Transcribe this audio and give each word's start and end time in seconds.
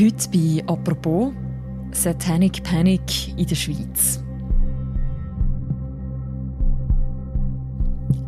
Heute 0.00 0.30
bei 0.32 0.64
«Apropos» 0.66 1.30
Satanic 1.92 2.62
Panic 2.62 3.36
in 3.36 3.46
der 3.46 3.54
Schweiz. 3.54 4.24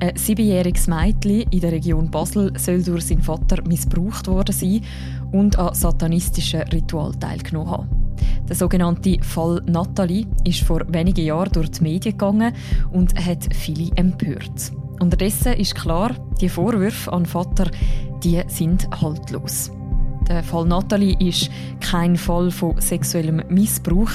Ein 0.00 0.14
siebenjähriges 0.14 0.87
Mädchen 0.87 1.46
in 1.50 1.61
der 1.61 1.72
Region 1.72 2.11
Basel 2.11 2.53
soll 2.58 2.82
durch 2.82 3.06
seinen 3.06 3.22
Vater 3.22 3.66
missbraucht 3.66 4.27
worden 4.27 4.54
sein 4.54 4.82
und 5.30 5.58
an 5.58 5.72
satanistischen 5.72 6.61
Ritual 6.64 7.14
teilgenommen 7.14 7.71
haben. 7.71 8.16
Der 8.46 8.57
sogenannte 8.57 9.16
Fall 9.23 9.62
Nathalie 9.64 10.27
ist 10.45 10.64
vor 10.64 10.82
wenigen 10.89 11.25
Jahren 11.25 11.52
durch 11.52 11.70
die 11.70 11.84
Medien 11.84 12.18
gegangen 12.18 12.52
und 12.93 13.14
hat 13.14 13.48
viele 13.54 13.91
empört. 13.95 14.73
Unterdessen 15.00 15.54
ist 15.54 15.75
klar, 15.75 16.11
die 16.39 16.50
Vorwürfe 16.50 17.11
an 17.11 17.25
Vater 17.25 17.70
die 18.23 18.43
sind 18.48 18.86
haltlos. 19.00 19.70
Der 20.33 20.43
Fall 20.43 20.64
Nathalie 20.64 21.14
ist 21.19 21.51
kein 21.80 22.17
Fall 22.17 22.51
von 22.51 22.80
sexuellem 22.80 23.43
Missbrauch, 23.51 24.12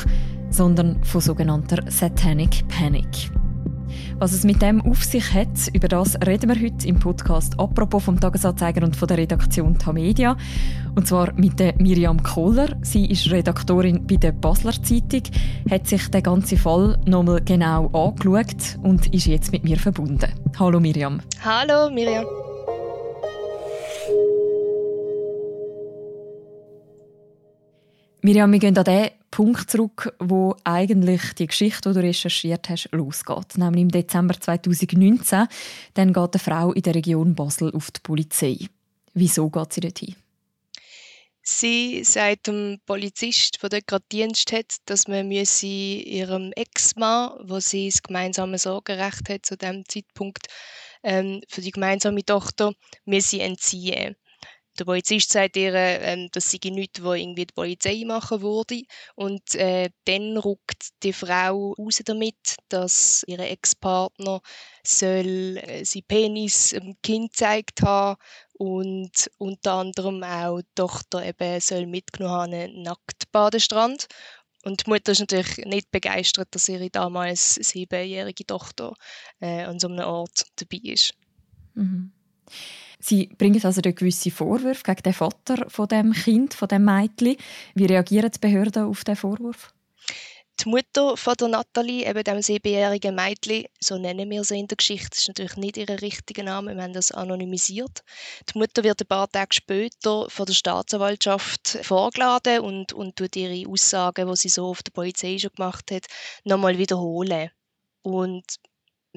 sondern 0.49 1.03
von 1.03 1.21
sogenannter 1.21 1.83
Satanic 1.91 2.67
Panic. 2.67 3.29
Was 4.17 4.33
es 4.33 4.43
mit 4.43 4.59
dem 4.63 4.81
auf 4.81 5.03
sich 5.03 5.31
hat, 5.31 5.67
über 5.73 5.87
das 5.87 6.19
reden 6.25 6.49
wir 6.49 6.59
heute 6.59 6.87
im 6.87 6.97
Podcast 6.97 7.59
«Apropos» 7.59 8.03
vom 8.03 8.19
Tagesanzeiger 8.19 8.83
und 8.83 8.95
von 8.95 9.07
der 9.07 9.19
Redaktion 9.19 9.77
Tamedia. 9.77 10.35
Und 10.95 11.07
zwar 11.07 11.33
mit 11.35 11.59
der 11.59 11.75
Miriam 11.77 12.23
Kohler. 12.23 12.75
Sie 12.81 13.05
ist 13.05 13.29
Redaktorin 13.29 14.07
bei 14.07 14.15
der 14.15 14.31
Basler 14.31 14.73
Zeitung, 14.81 15.21
hat 15.69 15.85
sich 15.85 16.09
den 16.09 16.23
ganzen 16.23 16.57
Fall 16.57 16.97
nochmal 17.05 17.41
genau 17.45 17.89
angeschaut 17.89 18.79
und 18.81 19.13
ist 19.13 19.27
jetzt 19.27 19.51
mit 19.51 19.63
mir 19.63 19.77
verbunden. 19.77 20.31
Hallo 20.57 20.79
Miriam. 20.79 21.21
Hallo 21.45 21.91
Miriam. 21.91 22.25
Miriam, 28.27 28.51
wir 28.51 28.59
gehen 28.59 28.77
an 28.77 28.83
den 28.83 29.11
Punkt 29.31 29.71
zurück, 29.71 30.13
wo 30.19 30.53
eigentlich 30.65 31.33
die 31.35 31.47
Geschichte, 31.47 31.87
die 31.87 31.95
du 31.95 32.01
recherchiert 32.01 32.67
hast, 32.67 32.89
losgeht. 32.91 33.57
Nämlich 33.57 33.83
im 33.83 33.89
Dezember 33.89 34.37
2019. 34.37 35.47
Dann 35.93 36.11
geht 36.11 36.33
eine 36.33 36.39
Frau 36.43 36.73
in 36.73 36.81
der 36.81 36.93
Region 36.93 37.35
Basel 37.35 37.73
auf 37.73 37.89
die 37.89 38.01
Polizei. 38.01 38.57
Wieso 39.13 39.49
geht 39.49 39.71
sie 39.71 39.79
dorthin? 39.79 40.15
Sie 41.41 42.03
sagt 42.03 42.47
dem 42.47 42.81
Polizist, 42.85 43.59
der 43.63 43.69
dort 43.69 43.87
gerade 43.87 44.05
Dienst 44.11 44.51
hat, 44.51 44.75
dass 44.87 45.07
man 45.07 45.31
ihrem 45.31 46.51
Ex-Mann, 46.51 47.31
wo 47.45 47.61
sie 47.61 47.87
das 47.87 48.03
gemeinsame 48.03 48.57
Sorgerecht 48.57 49.29
hat 49.29 49.45
zu 49.45 49.55
dem 49.55 49.85
Zeitpunkt, 49.87 50.47
ähm, 51.01 51.39
für 51.47 51.61
die 51.61 51.71
gemeinsame 51.71 52.25
Tochter, 52.25 52.73
müsse 53.05 53.39
entziehen 53.39 54.17
der 54.79 54.85
Polizist 54.85 55.31
sagt 55.31 55.57
ihr, 55.57 55.73
ähm, 55.73 56.29
das 56.31 56.51
sei 56.51 56.59
nichts, 56.69 57.03
was 57.03 57.17
irgendwie 57.17 57.45
die 57.45 57.53
Polizei 57.53 58.03
machen 58.05 58.41
würde. 58.41 58.83
Und 59.15 59.55
äh, 59.55 59.89
dann 60.05 60.37
rückt 60.37 60.89
die 61.03 61.13
Frau 61.13 61.73
raus 61.73 62.01
damit, 62.05 62.55
dass 62.69 63.23
ihr 63.27 63.39
Ex-Partner 63.39 64.41
soll 64.83 65.57
äh, 65.57 65.83
sein 65.83 66.03
Penis 66.07 66.69
dem 66.69 66.95
Kind 67.01 67.31
gezeigt 67.31 67.81
haben 67.81 68.17
und 68.53 69.29
unter 69.37 69.73
anderem 69.73 70.23
auch 70.23 70.61
die 70.61 70.67
Tochter 70.75 71.25
eben 71.25 71.59
soll 71.59 71.85
mitgenommen 71.85 72.35
haben 72.35 72.53
einen 72.53 72.83
Nacktbadestrand. 72.83 74.07
Und 74.63 74.85
die 74.85 74.89
Mutter 74.89 75.11
ist 75.11 75.19
natürlich 75.19 75.57
nicht 75.65 75.91
begeistert, 75.91 76.49
dass 76.51 76.67
ihre 76.67 76.89
damals 76.89 77.55
siebenjährige 77.55 78.45
Tochter 78.45 78.93
äh, 79.39 79.63
an 79.63 79.79
so 79.79 79.87
einem 79.87 80.05
Ort 80.05 80.45
dabei 80.55 80.79
ist. 80.83 81.13
Mhm. 81.75 82.11
Sie 82.99 83.27
bringen 83.37 83.63
also 83.63 83.81
gewisse 83.81 84.31
Vorwürfe 84.31 84.83
gegen 84.83 85.03
den 85.03 85.13
Vater 85.13 85.69
von 85.69 85.87
dem 85.87 86.13
Kind, 86.13 86.53
von 86.53 86.67
dem 86.67 86.85
Mädchen. 86.85 87.37
Wie 87.75 87.85
reagieren 87.85 88.31
die 88.31 88.39
Behörden 88.39 88.85
auf 88.85 89.03
diesen 89.03 89.17
Vorwurf? 89.17 89.73
Die 90.59 90.69
Mutter 90.69 91.15
von 91.17 91.35
der 91.35 91.49
Nathalie, 91.49 92.09
eben 92.09 92.23
dem 92.23 92.41
siebenjährigen 92.41 93.13
Mädchen, 93.13 93.65
so 93.79 93.99
nennen 93.99 94.27
wir 94.31 94.43
sie 94.43 94.59
in 94.59 94.67
der 94.67 94.77
Geschichte, 94.77 95.09
das 95.11 95.19
ist 95.19 95.27
natürlich 95.27 95.55
nicht 95.55 95.77
ihr 95.77 95.87
richtiger 96.01 96.41
Name, 96.41 96.73
wir 96.73 96.81
haben 96.81 96.93
das 96.93 97.11
anonymisiert. 97.11 98.01
Die 98.51 98.57
Mutter 98.57 98.83
wird 98.83 98.99
ein 98.99 99.07
paar 99.07 99.29
Tage 99.29 99.53
später 99.53 100.27
von 100.31 100.47
der 100.47 100.53
Staatsanwaltschaft 100.53 101.77
vorgeladen 101.83 102.61
und, 102.61 102.91
und 102.91 103.15
tut 103.17 103.35
ihre 103.35 103.69
Aussagen, 103.69 104.27
die 104.27 104.35
sie 104.35 104.49
so 104.49 104.65
auf 104.65 104.81
der 104.81 104.91
Polizei 104.93 105.37
schon 105.37 105.51
gemacht 105.55 105.91
hat, 105.91 106.07
nochmal 106.43 106.79
wiederholen. 106.79 107.51
Und 108.01 108.45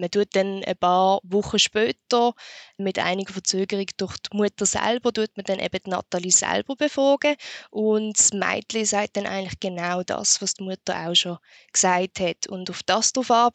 man 0.01 0.11
tut 0.11 0.29
dann 0.35 0.65
ein 0.65 0.77
paar 0.77 1.21
Wochen 1.23 1.59
später 1.59 2.33
mit 2.79 2.99
einiger 2.99 3.33
Verzögerung 3.33 3.87
durch 3.97 4.17
die 4.19 4.37
Mutter 4.37 4.67
selber, 4.67 5.13
tut 5.13 5.37
man 5.37 5.45
dann 5.45 5.61
eben 5.61 5.79
die 5.85 5.91
Nathalie 5.91 6.33
selber 6.33 6.75
befragen 6.77 7.37
und 7.71 8.19
das 8.19 8.33
Mädchen 8.33 8.85
sagt 8.85 9.17
dann 9.17 9.27
eigentlich 9.27 9.61
genau 9.61 10.03
das, 10.03 10.41
was 10.43 10.55
die 10.55 10.65
Mutter 10.65 11.07
auch 11.07 11.15
schon 11.15 11.39
gesagt 11.73 12.21
hat. 12.21 12.47
Und 12.49 12.71
auf 12.71 12.83
das 12.83 13.13
darauf 13.13 13.53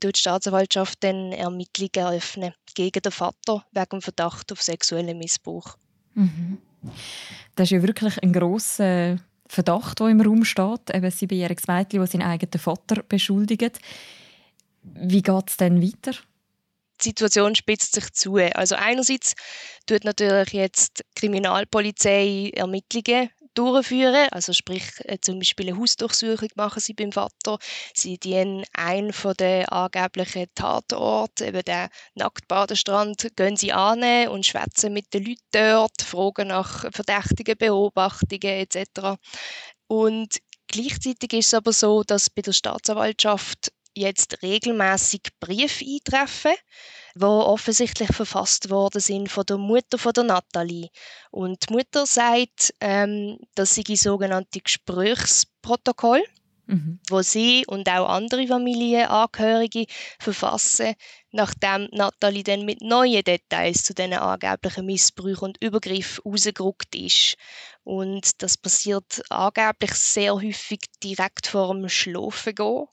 tut 0.00 0.16
die 0.16 0.20
Staatsanwaltschaft 0.20 1.02
dann 1.02 1.32
Ermittlungen 1.32 1.90
eröffnen 1.94 2.54
gegen 2.74 3.02
den 3.02 3.12
Vater 3.12 3.66
wegen 3.72 4.00
Verdacht 4.00 4.52
auf 4.52 4.62
sexuellen 4.62 5.18
Missbrauch. 5.18 5.76
Mhm. 6.14 6.58
Das 7.56 7.66
ist 7.66 7.72
ja 7.72 7.82
wirklich 7.82 8.22
ein 8.22 8.32
grosser 8.32 9.18
Verdacht, 9.46 10.00
der 10.00 10.08
im 10.08 10.20
Raum 10.20 10.44
steht. 10.44 10.90
Eben 10.94 11.04
ein 11.04 11.10
siebenjähriges 11.10 11.66
Mädchen, 11.66 12.00
das 12.00 12.12
seinen 12.12 12.22
eigenen 12.22 12.58
Vater 12.60 13.02
beschuldigt. 13.02 13.80
Wie 14.82 15.22
geht 15.22 15.48
es 15.48 15.56
dann 15.56 15.82
weiter? 15.82 16.12
Die 17.00 17.08
Situation 17.08 17.54
spitzt 17.54 17.94
sich 17.94 18.12
zu. 18.12 18.36
Also 18.36 18.74
einerseits 18.74 19.34
tut 19.86 20.04
natürlich 20.04 20.52
jetzt 20.52 20.98
die 20.98 21.20
Kriminalpolizei 21.20 22.50
Ermittlungen 22.54 23.30
durchführen, 23.54 24.28
also 24.30 24.52
sprich 24.52 24.84
äh, 25.04 25.18
zum 25.20 25.38
Beispiel 25.38 25.68
eine 25.68 25.78
Hausdurchsuchung 25.78 26.48
machen 26.54 26.80
sie 26.80 26.94
beim 26.94 27.12
Vater. 27.12 27.58
Sie 27.94 28.18
dienen 28.18 28.64
einen 28.72 29.12
von 29.12 29.34
den 29.34 29.66
angeblichen 29.66 30.46
Tatorten, 30.54 31.48
eben 31.48 31.64
den 31.64 31.88
Nacktbadestrand, 32.14 33.36
gehen 33.36 33.56
sie 33.56 33.72
an 33.72 34.28
und 34.28 34.46
schwätzen 34.46 34.92
mit 34.92 35.12
den 35.12 35.24
Leuten 35.24 35.40
dort, 35.52 36.02
fragen 36.02 36.48
nach 36.48 36.90
verdächtigen 36.92 37.56
Beobachtungen 37.58 38.42
etc. 38.42 39.18
Und 39.88 40.38
gleichzeitig 40.68 41.32
ist 41.32 41.48
es 41.48 41.54
aber 41.54 41.72
so, 41.72 42.04
dass 42.04 42.30
bei 42.30 42.42
der 42.42 42.52
Staatsanwaltschaft 42.52 43.72
jetzt 43.94 44.42
regelmäßig 44.42 45.22
Briefe 45.40 45.84
eintreffen, 45.84 46.54
die 47.14 47.24
offensichtlich 47.24 48.12
verfasst 48.14 48.70
worden 48.70 49.00
sind 49.00 49.28
von 49.28 49.44
der 49.46 49.58
Mutter 49.58 49.98
von 49.98 50.12
der 50.12 50.24
Nathalie. 50.24 50.90
Und 51.30 51.68
die 51.68 51.72
Mutter 51.72 52.06
sagt, 52.06 52.74
ähm, 52.80 53.38
das 53.54 53.74
sei 53.74 53.94
sogenannte 53.96 54.60
Gesprächsprotokoll, 54.60 56.22
mhm. 56.66 57.00
wo 57.08 57.22
sie 57.22 57.64
und 57.66 57.88
auch 57.88 58.08
andere 58.08 58.46
Familienangehörige 58.46 59.86
verfassen, 60.18 60.94
nachdem 61.32 61.88
Nathalie 61.90 62.44
dann 62.44 62.64
mit 62.64 62.80
neuen 62.82 63.24
Details 63.24 63.82
zu 63.82 63.94
diesen 63.94 64.14
angeblichen 64.14 64.86
Missbrauchen 64.86 65.48
und 65.48 65.62
Übergriffen 65.62 66.22
rausgerückt 66.24 66.94
ist. 66.94 67.36
Und 67.82 68.42
das 68.42 68.56
passiert 68.56 69.22
angeblich 69.30 69.94
sehr 69.94 70.34
häufig 70.34 70.80
direkt 71.02 71.48
vor 71.48 71.74
dem 71.74 71.88
Schlafengehen 71.88 72.86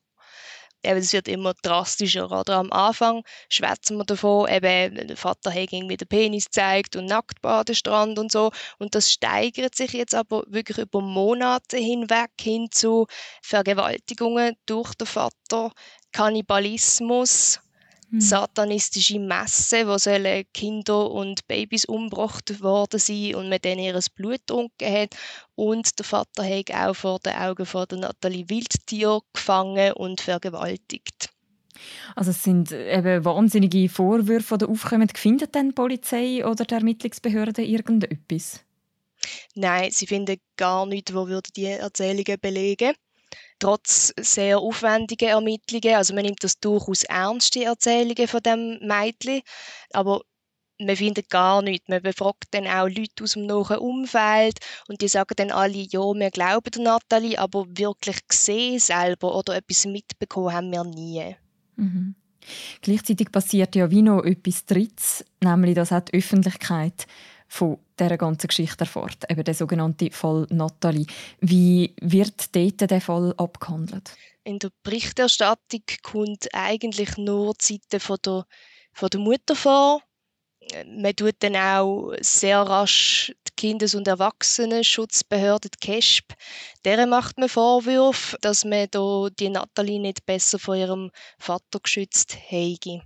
eben, 0.87 0.99
es 0.99 1.13
wird 1.13 1.27
immer 1.27 1.53
drastischer. 1.61 2.31
Oder? 2.31 2.55
Am 2.57 2.71
Anfang 2.71 3.23
schwätzen 3.49 3.97
wir 3.97 4.05
davon, 4.05 4.49
eben, 4.49 5.07
der 5.07 5.17
Vater 5.17 5.51
hat 5.51 5.71
irgendwie 5.71 5.97
den 5.97 6.07
Penis 6.07 6.45
gezeigt 6.45 6.95
und 6.95 7.05
Nacktbadestrand 7.05 8.17
und 8.19 8.31
so. 8.31 8.51
Und 8.79 8.95
das 8.95 9.11
steigert 9.11 9.75
sich 9.75 9.93
jetzt 9.93 10.15
aber 10.15 10.43
wirklich 10.47 10.77
über 10.77 11.01
Monate 11.01 11.77
hinweg 11.77 12.31
hin 12.39 12.69
zu 12.71 13.07
Vergewaltigungen 13.41 14.55
durch 14.65 14.93
den 14.95 15.07
Vater, 15.07 15.71
Kannibalismus, 16.11 17.59
hm. 18.09 18.21
satanistische 18.21 19.19
Messe, 19.19 19.87
wo 19.87 19.97
sollen 19.97 20.45
Kinder 20.53 21.11
und 21.11 21.47
Babys 21.47 21.85
umgebracht 21.85 22.61
worden 22.61 22.99
sind 22.99 23.35
und 23.35 23.49
man 23.49 23.59
dann 23.61 23.79
ihr 23.79 23.99
Blut 24.15 24.39
getrunken 24.47 24.91
hat. 24.91 25.15
Und 25.55 25.97
der 25.99 26.05
Vater 26.05 26.43
hat 26.43 26.73
auch 26.73 26.95
vor 26.95 27.19
den 27.19 27.33
Augen 27.33 27.65
von 27.65 27.85
der 27.89 27.97
Nathalie 27.99 28.49
Wildtier 28.49 29.19
gefangen 29.33 29.93
und 29.93 30.21
vergewaltigt. 30.21 31.29
Also 32.15 32.31
es 32.31 32.43
sind 32.43 32.71
eben 32.71 33.23
wahnsinnige 33.25 33.89
Vorwürfe, 33.89 34.57
die 34.57 34.65
aufkommen. 34.65 35.09
Findet 35.09 35.53
denn 35.53 35.69
die 35.69 35.75
Polizei 35.75 36.45
oder 36.45 36.65
die 36.65 36.73
Ermittlungsbehörden 36.73 37.65
irgendetwas? 37.65 38.61
Nein, 39.55 39.91
sie 39.91 40.07
finden 40.07 40.37
gar 40.55 40.85
nichts, 40.85 41.13
wo 41.13 41.27
würde 41.27 41.49
die 41.55 41.65
Erzählungen 41.65 42.39
belegen 42.39 42.93
trotz 43.59 44.13
sehr 44.19 44.59
aufwendiger 44.59 45.29
Ermittlungen. 45.29 45.95
Also 45.95 46.13
man 46.13 46.25
nimmt 46.25 46.43
das 46.43 46.59
durchaus 46.59 47.03
ernst, 47.03 47.55
die 47.55 47.63
Erzählungen 47.63 48.27
von 48.27 48.41
dem 48.41 48.79
Mädchen, 48.81 49.41
aber 49.91 50.21
man 50.79 50.95
findet 50.95 51.29
gar 51.29 51.61
nichts. 51.61 51.87
Man 51.87 52.01
befragt 52.01 52.45
dann 52.51 52.67
auch 52.67 52.87
Leute 52.87 53.23
aus 53.23 53.33
dem 53.33 53.45
nahen 53.45 53.79
Umfeld 53.79 54.59
und 54.87 55.01
die 55.01 55.07
sagen 55.07 55.33
dann 55.35 55.51
alle, 55.51 55.77
ja, 55.77 55.99
wir 55.99 56.31
glauben 56.31 56.71
der 56.71 56.83
Nathalie, 56.83 57.39
aber 57.39 57.65
wirklich 57.69 58.27
gesehen 58.27 58.79
selber 58.79 59.35
oder 59.35 59.55
etwas 59.55 59.85
mitbekommen 59.85 60.53
haben 60.53 60.71
wir 60.71 60.83
nie. 60.83 61.35
Mhm. 61.75 62.15
Gleichzeitig 62.81 63.31
passiert 63.31 63.75
ja 63.75 63.91
wie 63.91 64.01
noch 64.01 64.23
etwas 64.23 64.65
Drittes, 64.65 65.25
nämlich 65.43 65.75
dass 65.75 65.91
auch 65.91 66.01
die 66.01 66.17
Öffentlichkeit 66.17 67.07
von 67.47 67.77
dieser 67.99 68.17
ganzen 68.17 68.47
Geschichte 68.47 68.81
erfährt, 68.81 69.29
eben 69.29 69.43
der 69.43 69.53
sogenannte 69.53 70.11
Fall 70.11 70.47
Nathalie. 70.49 71.07
Wie 71.39 71.93
wird 72.01 72.55
dort 72.55 72.89
der 72.89 73.01
Fall 73.01 73.33
abgehandelt? 73.37 74.15
In 74.43 74.59
der 74.59 74.71
Berichterstattung 74.83 75.83
kommt 76.03 76.47
eigentlich 76.53 77.17
nur 77.17 77.53
die 77.59 77.79
Seite 77.81 77.99
von 77.99 78.17
der, 78.25 78.45
von 78.93 79.09
der 79.09 79.19
Mutter 79.19 79.55
vor. 79.55 80.01
Man 80.85 81.15
tut 81.15 81.35
dann 81.39 81.55
auch 81.55 82.13
sehr 82.19 82.61
rasch 82.61 83.33
die 83.47 83.51
Kindes- 83.55 83.95
und 83.95 84.07
Erwachsenenschutzbehörde, 84.07 85.69
die 85.69 85.77
KESB, 85.79 86.33
deren 86.83 87.09
macht 87.09 87.37
man 87.37 87.47
Vorwürfe, 87.47 88.37
dass 88.41 88.65
man 88.65 88.87
die 89.39 89.49
Nathalie 89.49 89.99
nicht 89.99 90.25
besser 90.25 90.59
von 90.59 90.77
ihrem 90.77 91.11
Vater 91.39 91.79
geschützt 91.81 92.37
hätte. 92.37 93.01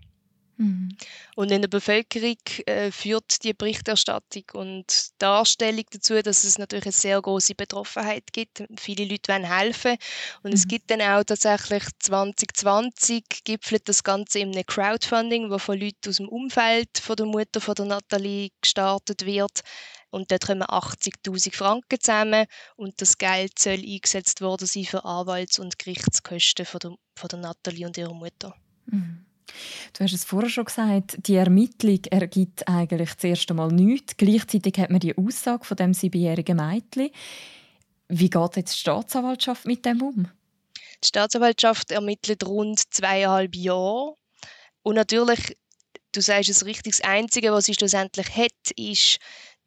Mhm. 0.62 0.96
Und 1.36 1.52
in 1.52 1.62
der 1.62 1.70
Bevölkerung 1.70 2.38
äh, 2.68 2.92
führt 2.92 3.44
die 3.44 3.54
Berichterstattung 3.54 4.44
und 4.54 5.10
Darstellung 5.18 5.86
dazu, 5.92 6.22
dass 6.22 6.44
es 6.44 6.60
natürlich 6.60 6.86
eine 6.86 6.92
sehr 6.92 7.20
große 7.20 7.56
Betroffenheit 7.56 8.32
gibt. 8.32 8.64
Viele 8.78 9.06
Leute 9.06 9.34
wollen 9.34 9.44
helfen. 9.44 9.98
Und 10.44 10.52
mhm. 10.52 10.56
es 10.56 10.68
gibt 10.68 10.92
dann 10.92 11.02
auch 11.02 11.24
tatsächlich 11.24 11.84
2020 11.98 13.24
gipfelt 13.44 13.90
das 13.90 14.04
Ganze 14.04 14.38
in 14.38 14.54
einem 14.54 14.66
Crowdfunding, 14.68 15.50
wo 15.50 15.58
von 15.58 15.80
Leuten 15.80 16.10
aus 16.10 16.18
dem 16.18 16.30
Umfeld 16.30 16.90
von 17.00 17.16
der 17.16 17.26
Mutter 17.26 17.60
von 17.60 17.74
der 17.74 17.86
Nathalie 17.86 18.50
gestartet 18.62 19.26
wird. 19.26 19.62
Und 20.12 20.30
dort 20.30 20.46
kommen 20.46 20.62
80.000 20.62 21.56
Franken 21.56 22.00
zusammen 22.00 22.46
und 22.76 23.02
das 23.02 23.18
Geld 23.18 23.58
soll 23.58 23.80
eingesetzt 23.80 24.42
worden 24.42 24.68
sein 24.68 24.86
für 24.86 25.06
Anwalts- 25.06 25.58
und 25.58 25.80
Gerichtskosten 25.80 26.68
von 26.68 26.80
der, 26.82 26.92
von 27.16 27.30
der 27.30 27.40
Nathalie 27.40 27.88
und 27.88 27.98
ihrer 27.98 28.14
Mutter. 28.14 28.54
Mhm. 28.86 29.26
Du 29.94 30.04
hast 30.04 30.14
es 30.14 30.24
vorher 30.24 30.50
schon 30.50 30.66
gesagt, 30.66 31.18
die 31.28 31.36
Ermittlung 31.36 32.04
ergibt 32.06 32.68
eigentlich 32.68 33.14
das 33.14 33.24
erste 33.24 33.54
Mal 33.54 33.70
nichts. 33.70 34.18
Gleichzeitig 34.18 34.78
hat 34.78 34.90
man 34.90 35.00
die 35.00 35.18
Aussage 35.18 35.66
von 35.66 35.78
dem 35.78 35.94
siebenjährigen 35.94 36.58
Mädchen. 36.58 37.12
Wie 38.08 38.30
geht 38.30 38.56
jetzt 38.56 38.74
die 38.76 38.80
Staatsanwaltschaft 38.80 39.66
mit 39.66 39.86
dem 39.86 40.02
um? 40.02 40.28
Die 41.04 41.08
Staatsanwaltschaft 41.08 41.92
ermittelt 41.92 42.46
rund 42.46 42.94
zweieinhalb 42.94 43.56
Jahre. 43.56 44.16
Und 44.84 44.96
natürlich, 44.96 45.58
du 46.12 46.22
sagst 46.22 46.50
es 46.50 46.66
richtig, 46.66 46.98
das 46.98 47.08
Einzige, 47.08 47.52
was 47.52 47.66
sie 47.66 47.74
schlussendlich 47.74 48.36
hat, 48.36 48.72
ist 48.76 49.18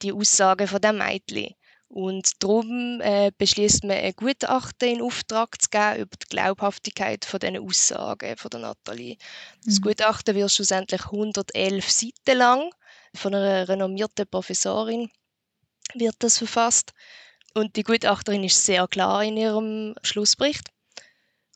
die 0.03 0.13
Aussage 0.13 0.67
von 0.67 0.81
dem 0.81 0.99
Mädchen. 0.99 1.55
Und 1.95 2.43
darum 2.43 3.01
äh, 3.03 3.31
beschließt 3.39 3.85
man, 3.85 3.97
ein 3.97 4.15
Gutachten 4.17 4.89
in 4.89 5.01
Auftrag 5.01 5.63
zu 5.63 5.71
geben 5.71 6.01
über 6.01 6.17
die 6.21 6.27
Glaubhaftigkeit 6.29 7.25
von 7.25 7.39
diesen 7.39 7.59
Aussagen 7.59 8.37
von 8.37 8.51
der 8.51 8.61
Nathalie. 8.63 9.17
Das 9.65 9.79
mhm. 9.79 9.83
Gutachten 9.83 10.35
wird 10.35 10.51
schlussendlich 10.51 11.05
111 11.05 11.89
Seiten 11.89 12.37
lang. 12.37 12.71
Von 13.15 13.37
einer 13.37 13.69
renommierten 13.69 14.27
Professorin 14.27 15.09
wird 15.95 16.17
das 16.19 16.39
verfasst. 16.39 16.95
Und 17.55 17.77
die 17.77 17.85
Gutachterin 17.85 18.43
ist 18.43 18.67
sehr 18.67 18.89
klar 18.89 19.23
in 19.23 19.37
ihrem 19.37 19.95
Schlussbericht. 20.03 20.74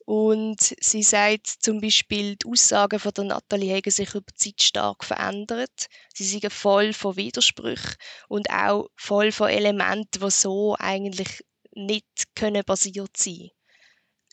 Und 0.08 0.74
sie 0.80 1.02
sagt 1.02 1.46
zum 1.46 1.82
Beispiel, 1.82 2.36
die 2.36 2.46
Aussagen 2.46 2.98
von 2.98 3.12
der 3.12 3.24
Nathalie 3.24 3.76
haben 3.76 3.90
sich 3.90 4.14
über 4.14 4.24
die 4.32 4.54
Zeit 4.54 4.62
stark 4.62 5.04
verändert. 5.04 5.88
Sie 6.14 6.24
sind 6.24 6.50
voll 6.50 6.94
von 6.94 7.16
Widersprüchen 7.16 7.94
und 8.26 8.48
auch 8.48 8.88
voll 8.96 9.32
von 9.32 9.50
Elementen, 9.50 10.22
die 10.24 10.30
so 10.30 10.74
eigentlich 10.78 11.44
nicht 11.74 12.06
können 12.34 12.64
basiert 12.64 13.18
sein 13.18 13.50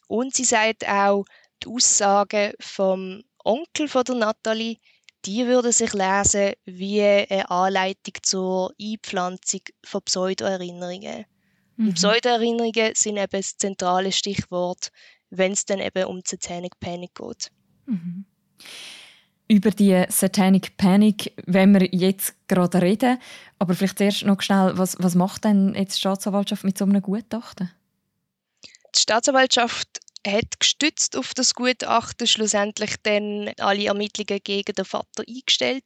Und 0.07 0.33
sie 0.33 0.45
sagt 0.45 0.87
auch, 0.87 1.25
die 1.61 1.67
Aussagen 1.67 2.53
vom 2.61 3.23
Onkel 3.43 3.89
von 3.89 4.05
der 4.05 4.15
Nathalie, 4.15 4.77
die 5.25 5.45
würden 5.45 5.73
sich 5.73 5.91
lesen 5.91 6.53
wie 6.63 7.01
eine 7.01 7.51
Anleitung 7.51 8.13
zur 8.23 8.73
Einpflanzung 8.81 9.59
von 9.83 10.01
Pseudoerinnerungen. 10.03 11.25
Mhm. 11.75 11.93
Pseudoerinnerungen 11.95 12.95
sind 12.95 13.17
eben 13.17 13.27
das 13.29 13.57
zentrale 13.57 14.13
Stichwort 14.13 14.91
wenn 15.29 15.51
es 15.51 15.65
dann 15.65 15.79
eben 15.79 16.05
um 16.05 16.21
Satanic 16.25 16.79
Panic 16.79 17.15
geht. 17.15 17.51
Mhm. 17.85 18.25
Über 19.47 19.69
die 19.69 20.05
Satanic 20.09 20.75
Panic 20.77 21.33
wenn 21.45 21.73
wir 21.73 21.87
jetzt 21.91 22.35
gerade 22.47 22.81
reden. 22.81 23.19
Aber 23.59 23.75
vielleicht 23.75 24.01
erst 24.01 24.23
noch 24.23 24.41
schnell, 24.41 24.77
was, 24.77 24.97
was 24.99 25.15
macht 25.15 25.43
denn 25.43 25.75
jetzt 25.75 25.97
die 25.97 25.99
Staatsanwaltschaft 25.99 26.63
mit 26.63 26.77
so 26.77 26.85
einem 26.85 27.01
Gutachten? 27.01 27.71
Die 28.95 28.99
Staatsanwaltschaft 28.99 29.99
hat 30.25 30.59
gestützt 30.59 31.15
auf 31.15 31.33
das 31.33 31.53
Gutachten 31.53 32.27
schlussendlich 32.27 32.95
dann 33.03 33.51
alle 33.59 33.85
Ermittlungen 33.85 34.41
gegen 34.43 34.73
den 34.73 34.85
Vater 34.85 35.23
eingestellt. 35.27 35.83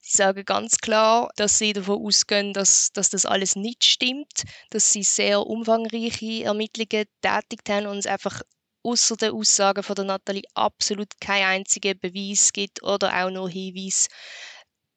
Sie 0.00 0.16
sagen 0.16 0.44
ganz 0.44 0.78
klar, 0.78 1.30
dass 1.36 1.58
sie 1.58 1.72
davon 1.72 2.04
ausgehen, 2.04 2.52
dass, 2.52 2.92
dass 2.92 3.10
das 3.10 3.26
alles 3.26 3.56
nicht 3.56 3.84
stimmt, 3.84 4.44
dass 4.70 4.90
sie 4.90 5.02
sehr 5.02 5.46
umfangreiche 5.46 6.44
Ermittlungen 6.44 7.06
tätigt 7.20 7.68
haben 7.68 7.86
und 7.86 7.98
es 7.98 8.06
einfach 8.06 8.42
außer 8.86 9.16
den 9.16 9.32
Aussagen 9.32 9.82
von 9.82 9.96
der 9.96 10.04
Nathalie 10.04 10.44
absolut 10.54 11.20
keinen 11.20 11.60
einzigen 11.60 11.98
Beweis 11.98 12.52
gibt 12.52 12.82
oder 12.82 13.12
auch 13.12 13.30
nur 13.30 13.50
Hinweis, 13.50 14.08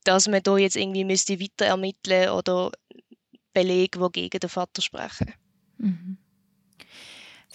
dass 0.03 0.27
man 0.27 0.43
da 0.43 0.57
jetzt 0.57 0.75
irgendwie 0.75 1.03
müsste 1.03 1.39
weiter 1.39 1.65
ermitteln 1.65 2.29
oder 2.29 2.71
Belege, 3.53 3.99
die 3.99 4.11
gegen 4.21 4.39
den 4.39 4.49
Vater 4.49 4.81
sprechen. 4.81 5.33
Mhm. 5.77 6.17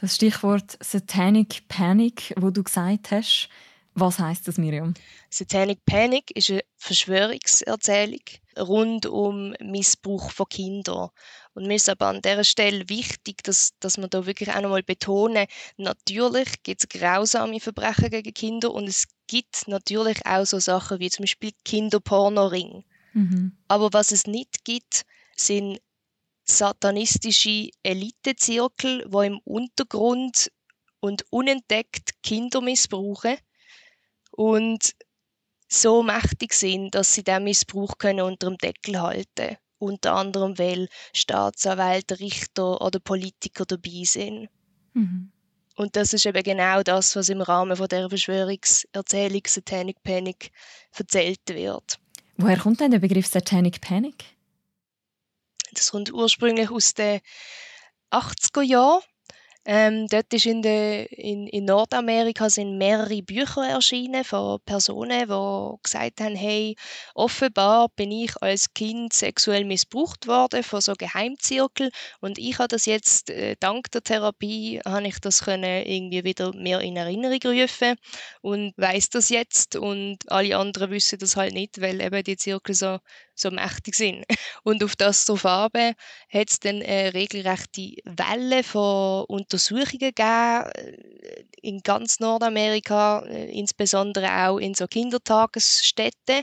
Das 0.01 0.17
Stichwort 0.17 0.77
Satanic 0.83 1.69
Panic, 1.69 2.35
wo 2.37 2.51
du 2.51 2.65
gesagt 2.65 3.13
hast, 3.13 3.49
was 3.95 4.19
heißt 4.19 4.49
das, 4.49 4.59
Miriam? 4.59 4.93
Satanic 5.31 5.85
Panic 5.87 6.33
ist 6.33 6.51
eine 6.51 6.63
Verschwörungserzählung 6.77 8.21
rund 8.59 9.07
um 9.07 9.55
Missbrauch 9.61 10.33
von 10.33 10.49
Kindern. 10.49 11.11
Und 11.55 11.69
mir 11.69 11.77
ist 11.77 11.89
aber 11.89 12.09
an 12.09 12.21
dieser 12.21 12.45
Stelle 12.45 12.89
wichtig, 12.89 13.43
dass, 13.45 13.71
dass 13.79 13.97
man 13.97 14.11
da 14.11 14.27
wirklich 14.27 14.51
auch 14.51 14.61
nochmal 14.61 14.83
betonen, 14.83 15.47
natürlich 15.77 16.63
gibt 16.65 16.83
es 16.83 16.89
grausame 16.89 17.61
Verbrechen 17.61 18.11
gegen 18.11 18.35
Kinder 18.35 18.73
und 18.73 18.89
es 18.89 19.07
gibt 19.29 19.69
natürlich 19.69 20.27
auch 20.27 20.45
so 20.45 20.59
Sachen 20.59 20.99
wie 20.99 21.11
zum 21.11 21.23
Beispiel 21.23 21.53
Kinderpornoring. 21.65 22.85
Mhm. 23.13 23.57
Aber 23.69 23.93
was 23.93 24.11
es 24.11 24.27
nicht 24.27 24.65
gibt, 24.65 25.03
sind 25.37 25.81
satanistische 26.45 27.71
Elitezirkel, 27.85 29.09
die 29.09 29.27
im 29.27 29.39
Untergrund 29.45 30.51
und 31.01 31.25
unentdeckt 31.31 32.23
Kinder 32.23 32.61
missbrauchen 32.61 33.37
und 34.33 34.95
so 35.69 36.03
mächtig 36.03 36.53
sind, 36.53 36.95
dass 36.95 37.15
sie 37.15 37.23
den 37.23 37.45
Missbrauch 37.45 37.99
können 37.99 38.23
unter 38.23 38.49
dem 38.49 38.59
Deckel 38.59 39.01
halten 39.01 39.57
unter 39.85 40.15
anderem 40.15 40.59
weil 40.59 40.89
Staatsanwälte, 41.15 42.19
Richter 42.21 42.81
oder 42.81 42.99
Politiker 43.01 43.65
dabei 43.65 44.03
sind. 44.05 44.49
Mhm. 44.95 45.31
Und 45.77 45.97
das 45.97 46.13
ist 46.13 46.27
eben 46.27 46.43
genau 46.43 46.83
das, 46.83 47.17
was 47.17 47.29
im 47.29 47.41
Rahmen 47.41 47.77
von 47.77 47.89
der 47.89 48.09
Verschwörungserzählung 48.09 49.43
Satanic 49.47 50.03
Panic 50.03 50.51
erzählt 50.97 51.41
wird. 51.49 51.99
Woher 52.37 52.59
kommt 52.59 52.81
denn 52.81 52.93
der 52.93 53.01
Begriff 53.01 53.27
Satanic 53.27 53.81
Panic? 53.81 54.25
Das 55.73 55.91
kommt 55.91 56.13
ursprünglich 56.13 56.71
aus 56.71 56.95
den 56.95 57.21
80er 58.11 58.63
Jahren. 58.63 59.03
Ähm, 59.67 60.07
dort 60.09 60.33
ist 60.35 60.45
in, 60.45 60.61
de, 60.61 61.07
in, 61.07 61.47
in, 61.47 61.65
Nordamerika 61.65 62.51
sind 62.51 62.77
mehrere 62.77 63.23
Bücher 63.23 63.67
erschienen 63.67 64.23
von 64.23 64.61
Personen, 64.67 65.21
die 65.21 65.83
gesagt 65.83 66.21
haben, 66.21 66.37
hey, 66.37 66.77
offenbar 67.15 67.89
bin 67.97 68.13
ich 68.13 68.31
als 68.43 68.75
Kind 68.75 69.15
sexuell 69.15 69.65
missbraucht 69.65 70.27
worden 70.27 70.63
von 70.63 70.83
so 70.83 70.93
Geheimzirkel 70.93 71.91
und 72.21 72.39
ich 72.39 72.59
habe 72.59 72.69
das 72.69 72.85
jetzt 72.85 73.31
äh, 73.31 73.57
dank 73.59 73.91
der 73.93 74.03
Therapie 74.03 74.81
habe 74.85 75.07
ich 75.07 75.19
das 75.21 75.43
können 75.45 75.87
irgendwie 75.87 76.25
wieder 76.25 76.55
mehr 76.55 76.81
in 76.81 76.97
Erinnerung 76.97 77.41
rufen 77.45 77.95
und 78.43 78.75
weiß 78.77 79.09
das 79.11 79.31
jetzt 79.31 79.77
und 79.77 80.31
alle 80.31 80.59
anderen 80.59 80.91
wissen 80.91 81.19
das 81.19 81.37
halt 81.37 81.55
nicht, 81.55 81.81
weil 81.81 82.03
eben 82.03 82.23
die 82.23 82.37
Zirkel 82.37 82.75
so 82.75 82.99
so 83.35 83.51
mächtig 83.51 83.95
sind. 83.95 84.25
Und 84.63 84.83
auf 84.85 84.97
das 84.97 85.25
drauf 85.25 85.45
hat 85.45 86.51
es 86.51 86.61
dann 86.61 86.83
eine 86.83 87.15
regelrechte 87.15 87.97
Welle 88.05 88.63
von 88.63 89.25
Untersuchungen 89.27 89.99
gegeben 89.99 90.71
äh, 90.75 91.45
in 91.63 91.81
ganz 91.81 92.21
Nordamerika, 92.21 93.25
äh, 93.27 93.51
insbesondere 93.51 94.47
auch 94.47 94.59
in 94.59 94.75
so 94.75 94.87
Kindertagesstätten, 94.87 96.43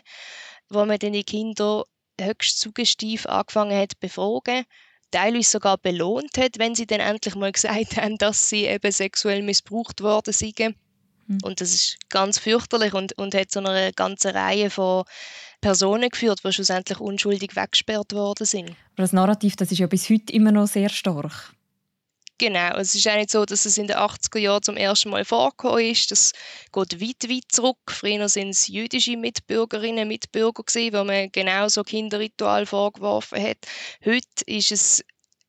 wo 0.70 0.86
man 0.86 1.00
dann 1.00 1.14
die 1.14 1.24
Kinder 1.24 1.86
höchst 2.20 2.60
suggestiv 2.60 3.26
angefangen 3.26 3.78
hat 3.78 4.00
befragen 4.00 4.66
teilweise 5.12 5.52
sogar 5.52 5.78
belohnt 5.78 6.38
hat, 6.38 6.58
wenn 6.58 6.74
sie 6.74 6.88
dann 6.88 7.02
endlich 7.02 7.36
mal 7.36 7.52
gesagt 7.52 7.98
haben, 7.98 8.18
dass 8.18 8.50
sie 8.50 8.66
eben 8.66 8.92
sexuell 8.92 9.44
missbraucht 9.44 10.02
worden 10.02 10.34
sind. 10.34 10.60
Mhm. 10.60 11.40
Und 11.44 11.62
das 11.62 11.74
ist 11.74 11.98
ganz 12.10 12.40
fürchterlich 12.40 12.94
und, 12.94 13.14
und 13.18 13.36
hat 13.36 13.52
so 13.52 13.60
eine 13.60 13.92
ganze 13.94 14.34
Reihe 14.34 14.70
von 14.70 15.04
Personen 15.62 16.10
geführt, 16.10 16.42
die 16.44 16.52
schlussendlich 16.52 17.00
unschuldig 17.00 17.56
weggesperrt 17.56 18.14
worden 18.14 18.46
sind. 18.46 18.70
Aber 18.70 19.04
das 19.04 19.14
Narrativ, 19.14 19.56
das 19.56 19.72
ist 19.72 19.78
ja 19.78 19.88
bis 19.88 20.10
heute 20.10 20.34
immer 20.34 20.52
noch 20.52 20.68
sehr 20.68 20.90
stark. 20.90 21.54
Genau, 22.42 22.76
es 22.78 22.96
ist 22.96 23.08
auch 23.08 23.18
nicht 23.18 23.30
so, 23.30 23.46
dass 23.46 23.66
es 23.66 23.78
in 23.78 23.86
den 23.86 23.98
80er 23.98 24.40
Jahren 24.40 24.64
zum 24.64 24.76
ersten 24.76 25.12
Mal 25.12 25.26
vorgekommen 25.26 25.86
ist. 25.86 26.10
Das 26.10 26.32
geht 26.74 27.00
weit, 27.00 27.30
weit 27.30 27.44
zurück. 27.50 27.78
Früher 27.88 28.28
sind 28.30 28.50
es 28.50 28.68
jüdische 28.68 29.16
Mitbürgerinnen 29.16 30.02
und 30.02 30.08
Mitbürger 30.08 30.64
gewesen, 30.64 30.92
wo 30.96 31.04
man 31.04 31.32
genau 31.32 31.68
so 31.68 31.84
Kinderritual 31.84 32.66
vorgeworfen 32.66 33.40
hat. 33.44 33.60
Heute 34.04 34.44
ist 34.48 34.72
es 34.72 35.04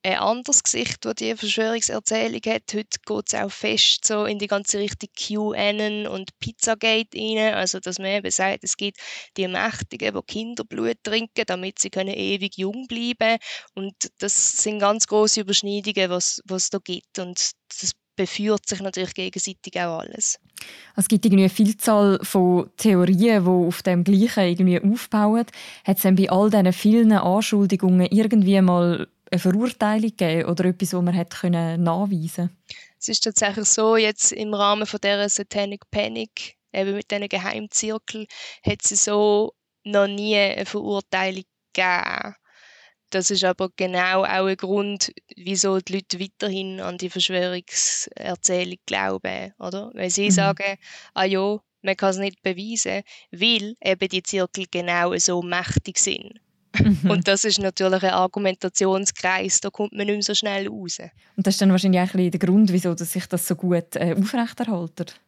ein 0.05 0.19
anderes 0.19 0.63
Gesicht, 0.63 1.05
das 1.05 1.15
die 1.15 1.35
Verschwörungserzählung 1.37 2.41
hat. 2.47 2.75
Heute 2.75 2.99
geht 3.07 3.33
es 3.33 3.35
auch 3.35 3.51
fest 3.51 4.05
so 4.05 4.25
in 4.25 4.39
die 4.39 4.49
ganze 4.49 4.79
Richtung 4.79 5.09
QAnon 5.17 6.07
und 6.07 6.37
Pizzagate 6.41 7.17
rein. 7.17 7.55
Also, 7.55 7.79
dass 7.79 7.99
man 7.99 8.09
eben 8.09 8.31
sagt, 8.31 8.65
es 8.65 8.77
gibt 8.77 8.99
die 9.37 9.47
Mächtigen, 9.47 10.15
die 10.15 10.23
Kinderblut 10.27 10.99
trinken, 11.05 11.45
damit 11.47 11.79
sie 11.79 11.91
können 11.91 12.15
ewig 12.15 12.59
jung 12.59 12.87
bleiben 12.89 13.39
Und 13.75 13.95
das 14.19 14.53
sind 14.63 14.81
ganz 14.81 15.07
große 15.07 15.43
Überschneidungen, 15.43 16.11
was 16.11 16.43
es 16.51 16.71
da 16.71 16.79
gibt. 16.79 17.19
Und 17.19 17.53
das 17.81 17.93
beführt 18.17 18.67
sich 18.69 18.81
natürlich 18.81 19.15
gegenseitig 19.15 19.81
auch 19.81 20.01
alles. 20.01 20.39
Es 20.97 21.09
gibt 21.09 21.25
irgendwie 21.25 21.45
eine 21.45 21.51
Vielzahl 21.51 22.19
von 22.23 22.71
Theorien, 22.77 23.45
die 23.45 23.51
auf 23.51 23.83
dem 23.83 24.05
Gleichen 24.05 24.45
irgendwie 24.45 24.81
aufbauen. 24.81 25.47
Hat 25.85 25.97
es 25.97 26.03
denn 26.03 26.15
bei 26.15 26.29
all 26.31 26.51
diesen 26.51 26.73
vielen 26.73 27.13
Anschuldigungen 27.13 28.09
irgendwie 28.11 28.61
mal 28.61 29.09
eine 29.33 29.39
Verurteilung 29.39 30.11
gegeben 30.11 30.49
oder 30.49 30.67
etwas, 30.67 30.93
was 30.93 31.03
man 31.03 31.15
hätte 31.15 31.37
können 31.37 31.83
nachweisen 31.83 32.57
Es 32.99 33.09
ist 33.09 33.25
tatsächlich 33.25 33.67
so, 33.67 33.97
jetzt 33.97 34.33
im 34.33 34.53
Rahmen 34.53 34.87
von 34.87 35.01
dieser 35.03 35.29
Satanic 35.29 35.91
Panic, 35.91 36.57
eben 36.73 36.95
mit 36.95 37.11
diesen 37.11 37.29
Geheimzirkel, 37.29 38.27
hat 38.63 38.85
es 38.85 39.05
so 39.05 39.55
noch 39.85 40.07
nie 40.07 40.37
eine 40.37 40.67
Verurteilung 40.67 41.45
gegeben. 41.73 42.35
Das 43.09 43.31
ist 43.31 43.45
aber 43.45 43.71
genau 43.77 44.25
auch 44.25 44.47
ein 44.47 44.57
Grund, 44.57 45.13
wieso 45.37 45.79
die 45.81 45.95
Leute 45.95 46.21
weiterhin 46.21 46.81
an 46.81 46.99
die 46.99 47.11
Verschwörungserzählung 47.11 48.79
glauben, 48.87 49.53
oder? 49.59 49.91
Weil 49.95 50.11
sie 50.11 50.27
mhm. 50.27 50.31
sagen, 50.31 50.77
ah 51.15 51.25
ja, 51.25 51.59
man 51.83 51.97
kann 51.97 52.11
es 52.11 52.19
nicht 52.19 52.43
beweisen, 52.43 53.03
weil 53.31 53.77
eben 53.83 54.09
die 54.09 54.23
Zirkel 54.23 54.67
genau 54.71 55.17
so 55.17 55.43
mächtig 55.43 55.99
sind. 55.99 56.41
Mhm. 56.79 57.11
Und 57.11 57.29
das 57.29 57.45
ist 57.45 57.59
natürlich 57.59 58.03
ein 58.03 58.11
Argumentationskreis, 58.11 59.61
da 59.61 59.71
kommt 59.71 59.93
man 59.93 60.07
nicht 60.07 60.15
mehr 60.15 60.23
so 60.23 60.35
schnell 60.35 60.69
raus. 60.69 60.99
Und 61.37 61.47
das 61.47 61.55
ist 61.55 61.61
dann 61.61 61.71
wahrscheinlich 61.71 62.01
auch 62.01 62.15
ein 62.15 62.31
der 62.31 62.41
Grund, 62.41 62.73
wieso 62.73 62.95
dass 62.95 63.13
sich 63.13 63.27
das 63.27 63.47
so 63.47 63.55
gut 63.55 63.97
äh, 63.97 64.15
aufrechterhält. 64.19 65.21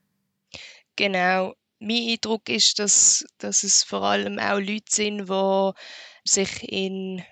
Genau. 0.96 1.54
Mein 1.80 2.08
Eindruck 2.10 2.48
ist, 2.48 2.78
dass, 2.78 3.26
dass 3.38 3.62
es 3.62 3.82
vor 3.82 4.02
allem 4.02 4.38
auch 4.38 4.58
Leute 4.58 4.84
sind, 4.88 5.28
die 5.28 5.70
sich 6.24 6.62
in 6.72 7.22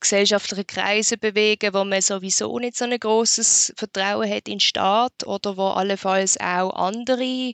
gesellschaftlichen 0.00 0.66
Kreisen 0.66 1.18
bewegen, 1.18 1.72
wo 1.72 1.84
man 1.84 2.02
sowieso 2.02 2.58
nicht 2.58 2.76
so 2.76 2.84
ein 2.84 2.98
großes 2.98 3.72
Vertrauen 3.76 4.28
hat 4.28 4.48
in 4.48 4.54
den 4.54 4.60
Staat 4.60 5.26
oder 5.26 5.56
wo 5.56 5.68
allenfalls 5.68 6.38
auch 6.38 6.70
andere 6.74 7.52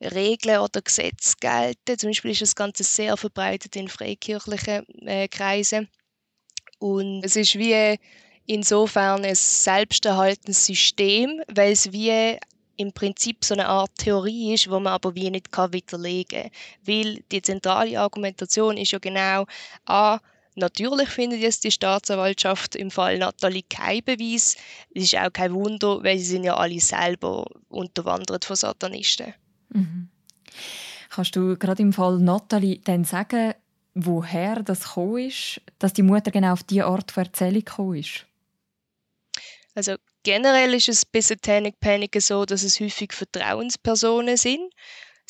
Regeln 0.00 0.60
oder 0.60 0.82
Gesetze 0.82 1.34
gelten. 1.40 1.98
Zum 1.98 2.10
Beispiel 2.10 2.30
ist 2.30 2.42
das 2.42 2.54
Ganze 2.54 2.84
sehr 2.84 3.16
verbreitet 3.16 3.76
in 3.76 3.88
freikirchlichen 3.88 4.86
äh, 5.06 5.28
Kreisen. 5.28 5.88
Und 6.78 7.24
es 7.24 7.36
ist 7.36 7.56
wie 7.56 7.98
insofern 8.46 9.24
ein 9.24 9.34
selbsterhaltendes 9.34 10.66
System, 10.66 11.42
weil 11.48 11.72
es 11.72 11.92
wie 11.92 12.38
im 12.76 12.92
Prinzip 12.92 13.44
so 13.44 13.54
eine 13.54 13.66
Art 13.66 13.90
Theorie 13.98 14.54
ist, 14.54 14.70
wo 14.70 14.78
man 14.78 14.92
aber 14.92 15.14
wie 15.14 15.30
nicht 15.30 15.50
kann 15.50 15.72
widerlegen 15.72 16.42
kann. 16.42 16.50
Weil 16.86 17.24
die 17.32 17.42
zentrale 17.42 17.98
Argumentation 18.00 18.76
ist 18.76 18.92
ja 18.92 18.98
genau, 18.98 19.46
a, 19.86 20.20
Natürlich 20.58 21.08
findet 21.08 21.38
jetzt 21.38 21.62
die 21.62 21.70
Staatsanwaltschaft 21.70 22.74
im 22.74 22.90
Fall 22.90 23.18
Nathalie 23.18 23.62
keinen 23.62 24.02
Beweis. 24.02 24.56
Das 24.92 25.04
ist 25.04 25.16
auch 25.16 25.32
kein 25.32 25.54
Wunder, 25.54 26.02
weil 26.02 26.18
sie 26.18 26.24
sind 26.24 26.42
ja 26.42 26.56
alle 26.56 26.80
selber 26.80 27.46
unterwandert 27.68 28.44
von 28.44 28.56
Satanisten. 28.56 29.34
Mhm. 29.70 30.08
Kannst 31.10 31.36
du 31.36 31.56
gerade 31.56 31.82
im 31.82 31.92
Fall 31.92 32.18
Nathalie 32.18 32.80
dann 32.84 33.04
sagen, 33.04 33.54
woher 33.94 34.62
das 34.62 34.84
gekommen 34.84 35.18
ist, 35.18 35.60
dass 35.78 35.92
die 35.92 36.02
Mutter 36.02 36.30
genau 36.30 36.52
auf 36.52 36.62
diese 36.62 36.84
Art 36.84 37.10
von 37.10 37.24
Erzählung 37.24 37.64
gekommen 37.64 37.98
ist? 37.98 38.26
Also 39.74 39.94
generell 40.22 40.74
ist 40.74 40.88
es 40.88 41.06
bei 41.06 41.20
Satanic 41.20 41.78
Panic 41.80 42.20
so, 42.20 42.44
dass 42.44 42.62
es 42.62 42.80
häufig 42.80 43.12
Vertrauenspersonen 43.12 44.36
sind 44.36 44.72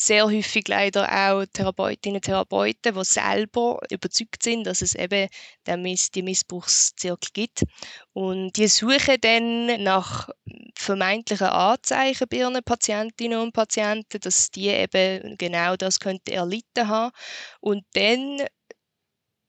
sehr 0.01 0.27
häufig 0.27 0.69
leider 0.69 1.09
auch 1.11 1.45
Therapeutinnen 1.53 2.17
und 2.17 2.25
Therapeuten, 2.25 2.95
die 2.95 3.05
selber 3.05 3.81
überzeugt 3.91 4.43
sind, 4.43 4.65
dass 4.65 4.81
es 4.81 4.95
eben 4.95 5.29
die 5.67 6.23
Missbrauchszirkel 6.23 7.31
gibt. 7.33 7.65
Und 8.13 8.57
die 8.57 8.69
suchen 8.69 9.17
dann 9.21 9.83
nach 9.83 10.29
vermeintlichen 10.77 11.49
Anzeichen 11.49 12.29
bei 12.29 12.39
ihren 12.39 12.63
Patientinnen 12.63 13.41
und 13.41 13.53
Patienten, 13.53 14.21
dass 14.21 14.51
die 14.51 14.69
eben 14.69 15.37
genau 15.37 15.77
das 15.77 15.99
könnte 15.99 16.33
erlitten 16.33 16.89
haben. 16.89 17.13
Und 17.61 17.85
dann 17.95 18.47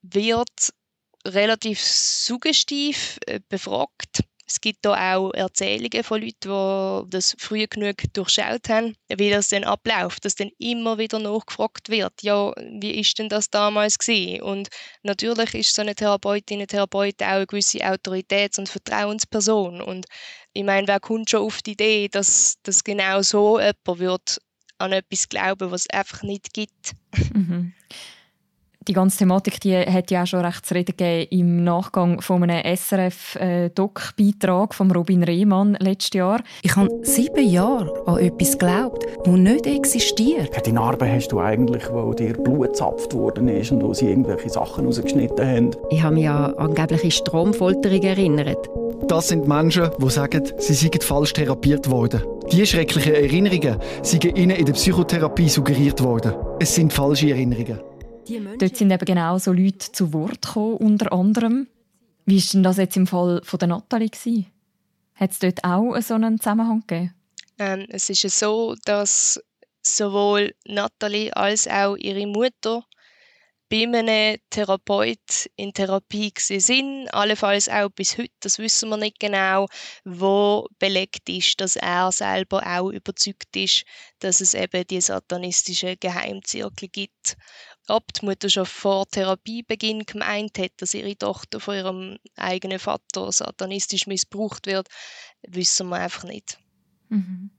wird 0.02 0.72
relativ 1.26 1.80
suggestiv 1.80 3.18
äh, 3.26 3.40
befragt, 3.48 4.24
es 4.50 4.60
gibt 4.60 4.84
da 4.84 5.14
auch 5.14 5.32
Erzählungen 5.32 6.02
von 6.02 6.20
Leuten, 6.20 7.04
die 7.06 7.10
das 7.10 7.36
früh 7.38 7.68
genug 7.68 7.98
durchschaut 8.12 8.68
haben, 8.68 8.96
wie 9.08 9.30
das 9.30 9.48
dann 9.48 9.62
abläuft, 9.62 10.24
dass 10.24 10.34
dann 10.34 10.50
immer 10.58 10.98
wieder 10.98 11.20
nachgefragt 11.20 11.88
wird, 11.88 12.12
ja, 12.22 12.52
wie 12.58 12.98
ist 12.98 13.16
denn 13.18 13.28
das 13.28 13.48
damals 13.50 13.98
gewesen? 13.98 14.42
Und 14.42 14.68
natürlich 15.04 15.54
ist 15.54 15.74
so 15.74 15.82
eine 15.82 15.94
Therapeutin, 15.94 16.58
eine 16.58 16.66
Therapeut 16.66 17.22
auch 17.22 17.26
eine 17.26 17.46
gewisse 17.46 17.78
Autoritäts- 17.78 18.58
und 18.58 18.68
Vertrauensperson. 18.68 19.80
Und 19.80 20.06
ich 20.52 20.64
meine, 20.64 20.88
wer 20.88 20.98
kommt 20.98 21.30
schon 21.30 21.42
auf 21.42 21.62
die 21.62 21.72
Idee, 21.72 22.08
dass, 22.08 22.56
dass 22.64 22.82
genau 22.82 23.22
so 23.22 23.60
jemand 23.60 24.00
wird 24.00 24.38
an 24.78 24.92
etwas 24.92 25.28
glauben, 25.28 25.70
was 25.70 25.82
es 25.82 25.90
einfach 25.90 26.22
nicht 26.22 26.52
gibt? 26.52 26.92
Mhm 27.32 27.72
die 28.90 28.94
ganze 28.94 29.18
Thematik 29.18 29.60
die 29.60 29.76
hat 29.76 30.10
ja 30.10 30.24
auch 30.24 30.26
schon 30.26 30.44
recht 30.44 30.66
zu 30.66 30.74
reden 30.74 30.96
gegeben 30.96 31.28
im 31.30 31.62
Nachgang 31.62 32.20
von 32.20 32.42
einem 32.42 32.76
SRF-Doc-Beitrag 32.76 34.74
von 34.74 34.90
Robin 34.90 35.22
Rehmann 35.22 35.76
letztes 35.78 36.14
Jahr. 36.14 36.40
Ich 36.62 36.74
habe 36.74 36.90
sieben 37.02 37.48
Jahre 37.48 37.92
an 38.06 38.18
etwas 38.18 38.58
geglaubt, 38.58 39.06
das 39.24 39.34
nicht 39.34 39.66
existiert. 39.68 40.66
Die 40.66 40.72
Narbe 40.72 41.08
hast 41.08 41.28
du 41.28 41.38
eigentlich, 41.38 41.84
wo 41.92 42.12
dir 42.12 42.32
Blut 42.32 42.70
gezapft 42.70 43.14
worden 43.14 43.46
ist 43.46 43.70
und 43.70 43.80
wo 43.82 43.94
sie 43.94 44.08
irgendwelche 44.08 44.50
Sachen 44.50 44.86
rausgeschnitten 44.86 45.46
haben. 45.46 45.70
Ich 45.90 46.02
habe 46.02 46.16
mich 46.16 46.28
an 46.28 46.54
angebliche 46.54 47.12
Stromfolterung 47.12 48.02
erinnert. 48.02 48.68
Das 49.06 49.28
sind 49.28 49.46
Menschen, 49.46 49.88
die 49.98 50.10
sagen, 50.10 50.42
sie 50.58 50.74
seien 50.74 51.00
falsch 51.00 51.32
therapiert 51.32 51.88
worden. 51.90 52.22
Diese 52.50 52.66
schrecklichen 52.66 53.14
Erinnerungen 53.14 53.78
sind 54.02 54.24
ihnen 54.24 54.56
in 54.56 54.66
der 54.66 54.72
Psychotherapie 54.72 55.48
suggeriert 55.48 56.02
worden. 56.02 56.34
Es 56.58 56.74
sind 56.74 56.92
falsche 56.92 57.30
Erinnerungen. 57.30 57.89
Dort 58.58 58.76
sind 58.76 58.90
eben 58.90 59.04
genau 59.04 59.38
so 59.38 59.52
Leute 59.52 59.92
zu 59.92 60.12
Wort 60.12 60.42
gekommen, 60.42 60.76
unter 60.76 61.12
anderem. 61.12 61.66
Wie 62.26 62.36
war 62.36 62.50
denn 62.52 62.62
das 62.62 62.76
jetzt 62.76 62.96
im 62.96 63.06
Fall 63.06 63.40
von 63.44 63.58
der 63.58 63.68
Nathalie? 63.68 64.46
Hat 65.14 65.30
es 65.32 65.38
dort 65.38 65.64
auch 65.64 66.00
so 66.00 66.14
einen 66.14 66.38
Zusammenhang 66.38 66.84
gegeben? 66.86 67.14
Ähm, 67.58 67.86
es 67.88 68.08
ist 68.08 68.22
so, 68.38 68.74
dass 68.84 69.40
sowohl 69.82 70.54
Nathalie 70.66 71.34
als 71.36 71.66
auch 71.66 71.96
ihre 71.96 72.26
Mutter 72.26 72.84
bei 73.70 73.84
einem 73.84 74.36
Therapeut 74.50 75.48
in 75.54 75.72
Therapie 75.72 76.32
sind, 76.36 77.06
allenfalls 77.14 77.68
auch 77.68 77.88
bis 77.90 78.18
heute, 78.18 78.32
das 78.40 78.58
wissen 78.58 78.88
wir 78.88 78.96
nicht 78.96 79.20
genau, 79.20 79.68
wo 80.04 80.66
belegt 80.80 81.28
ist, 81.28 81.60
dass 81.60 81.76
er 81.76 82.10
selber 82.10 82.66
auch 82.66 82.90
überzeugt 82.90 83.54
ist, 83.54 83.84
dass 84.18 84.40
es 84.40 84.54
eben 84.54 84.84
die 84.88 85.00
satanistischen 85.00 85.94
Geheimzirkel 86.00 86.88
gibt 86.88 87.36
ob 87.90 88.12
die 88.12 88.24
Mutter 88.24 88.48
schon 88.48 88.66
vor 88.66 89.06
Therapiebeginn 89.08 90.04
gemeint 90.06 90.58
hat, 90.58 90.72
dass 90.78 90.94
ihre 90.94 91.16
Tochter 91.16 91.60
von 91.60 91.74
ihrem 91.74 92.18
eigenen 92.36 92.78
Vater 92.78 93.30
satanistisch 93.32 94.06
missbraucht 94.06 94.66
wird, 94.66 94.88
wissen 95.46 95.88
wir 95.88 95.96
einfach 95.96 96.24
nicht. 96.24 96.58
Mhm. 97.08 97.50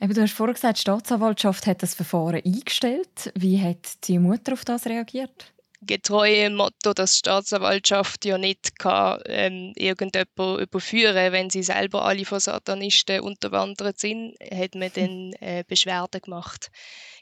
Eben, 0.00 0.14
du 0.14 0.22
hast 0.22 0.32
vorhin 0.32 0.54
gesagt, 0.54 0.78
die 0.78 0.80
Staatsanwaltschaft 0.82 1.66
hat 1.66 1.82
das 1.82 1.94
Verfahren 1.94 2.42
eingestellt. 2.44 3.32
Wie 3.36 3.60
hat 3.62 4.08
die 4.08 4.18
Mutter 4.18 4.54
auf 4.54 4.64
das 4.64 4.86
reagiert? 4.86 5.52
Getreu 5.80 6.28
dem 6.28 6.56
Motto, 6.56 6.92
dass 6.92 7.12
die 7.12 7.18
Staatsanwaltschaft 7.18 8.24
ja 8.24 8.36
nicht 8.36 8.78
kann, 8.78 9.20
ähm, 9.26 9.72
irgendjemanden 9.76 10.60
überführen 10.60 11.32
wenn 11.32 11.50
sie 11.50 11.62
selber 11.62 12.04
alle 12.04 12.24
von 12.24 12.40
Satanisten 12.40 13.20
unterwandert 13.20 13.98
sind, 13.98 14.34
hat 14.40 14.74
man 14.74 14.90
dann 14.94 15.32
äh, 15.40 15.64
Beschwerde 15.66 16.20
gemacht 16.20 16.70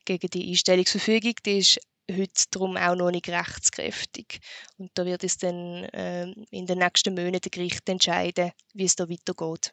gegen 0.07 0.29
die 0.29 0.51
Einstellungsverfügung. 0.51 1.35
Die 1.45 1.59
ist 1.59 1.81
heute 2.17 2.45
darum 2.51 2.77
auch 2.77 2.95
noch 2.95 3.11
nicht 3.11 3.29
rechtskräftig. 3.29 4.41
Und 4.79 4.91
da 4.95 5.05
wird 5.05 5.25
es 5.25 5.39
dann 5.39 5.85
äh, 5.85 6.31
in 6.51 6.67
den 6.67 6.79
nächsten 6.79 7.15
Monaten 7.15 7.51
Gericht 7.51 7.89
entscheiden, 7.89 8.53
wie 8.75 8.85
es 8.85 8.97
da 8.97 9.09
weitergeht. 9.09 9.73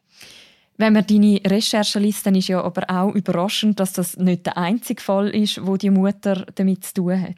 Wenn 0.77 0.94
man 0.94 1.08
deine 1.08 1.41
Recherche 1.46 1.98
liest, 1.98 2.25
dann 2.25 2.36
ist 2.36 2.50
ja 2.50 2.62
aber 2.62 2.88
auch 2.89 3.13
überraschend, 3.15 3.79
dass 3.79 3.94
das 3.94 4.15
nicht 4.15 4.46
der 4.46 4.58
einzige 4.58 5.01
Fall 5.01 5.29
ist, 5.29 5.65
wo 5.65 5.75
die 5.75 5.89
Mutter 5.89 6.46
damit 6.53 6.86
zu 6.86 6.94
tun 6.94 7.22
hat. 7.22 7.36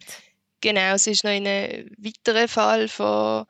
Genau, 0.61 0.93
es 0.93 1.07
ist 1.07 1.23
noch 1.23 1.31
ein 1.31 1.45
weiterer 1.45 2.49
Fall 2.49 2.89
von 2.89 3.45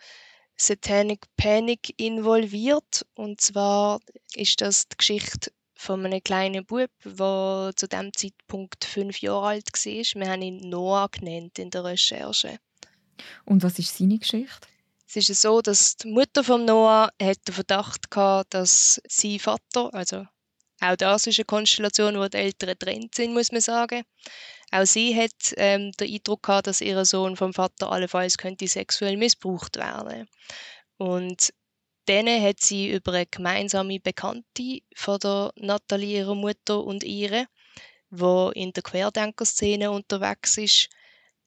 Satanic 0.57 1.25
Panic 1.37 1.99
involviert. 1.99 3.05
Und 3.15 3.41
zwar 3.41 3.99
ist 4.35 4.61
das 4.61 4.87
die 4.87 4.97
Geschichte 4.97 5.51
von 5.79 6.05
einem 6.05 6.21
kleinen 6.21 6.65
Bub, 6.65 6.91
der 7.05 7.71
zu 7.73 7.87
dem 7.87 8.11
Zeitpunkt 8.13 8.83
fünf 8.83 9.21
Jahre 9.21 9.47
alt 9.47 9.69
war. 9.73 10.21
Wir 10.21 10.29
haben 10.29 10.41
ihn 10.41 10.69
Noah 10.69 11.07
genannt 11.09 11.57
in 11.57 11.69
der 11.69 11.85
Recherche. 11.85 12.59
Und 13.45 13.63
was 13.63 13.79
ist 13.79 13.97
seine 13.97 14.17
Geschichte? 14.17 14.67
Es 15.07 15.29
ist 15.29 15.41
so, 15.41 15.61
dass 15.61 15.95
die 15.95 16.09
Mutter 16.09 16.43
von 16.43 16.65
Noah 16.65 17.09
hat 17.21 17.47
den 17.47 17.53
Verdacht 17.53 18.11
gehabt, 18.11 18.53
dass 18.53 19.01
sein 19.07 19.39
Vater, 19.39 19.93
also 19.93 20.25
auch 20.81 20.95
das 20.97 21.27
ist 21.27 21.39
eine 21.39 21.45
Konstellation, 21.45 22.19
wo 22.19 22.27
die 22.27 22.37
Eltern 22.37 22.69
getrennt 22.69 23.15
sind, 23.15 23.33
muss 23.33 23.53
man 23.53 23.61
sagen. 23.61 24.03
Auch 24.71 24.85
sie 24.85 25.15
hat 25.15 25.53
ähm, 25.55 25.93
den 25.93 26.13
Eindruck 26.13 26.43
gehabt, 26.43 26.67
dass 26.67 26.81
ihr 26.81 27.05
Sohn 27.05 27.37
vom 27.37 27.53
Vater 27.53 27.89
allenfalls 27.89 28.37
könnte 28.37 28.67
sexuell 28.67 29.15
missbraucht 29.15 29.77
werden. 29.77 30.27
Und 30.97 31.53
dann 32.09 32.27
hat 32.41 32.59
sie 32.59 32.91
über 32.91 33.13
eine 33.13 33.27
gemeinsame 33.27 33.99
Bekannte 33.99 34.79
von 34.95 35.19
der 35.19 35.53
Nathalie, 35.55 36.17
ihrer 36.17 36.33
Mutter 36.33 36.83
und 36.83 37.03
ihre, 37.03 37.45
wo 38.09 38.49
in 38.49 38.73
der 38.73 38.81
Querdenkerszene 38.81 39.91
unterwegs 39.91 40.57
ist, 40.57 40.89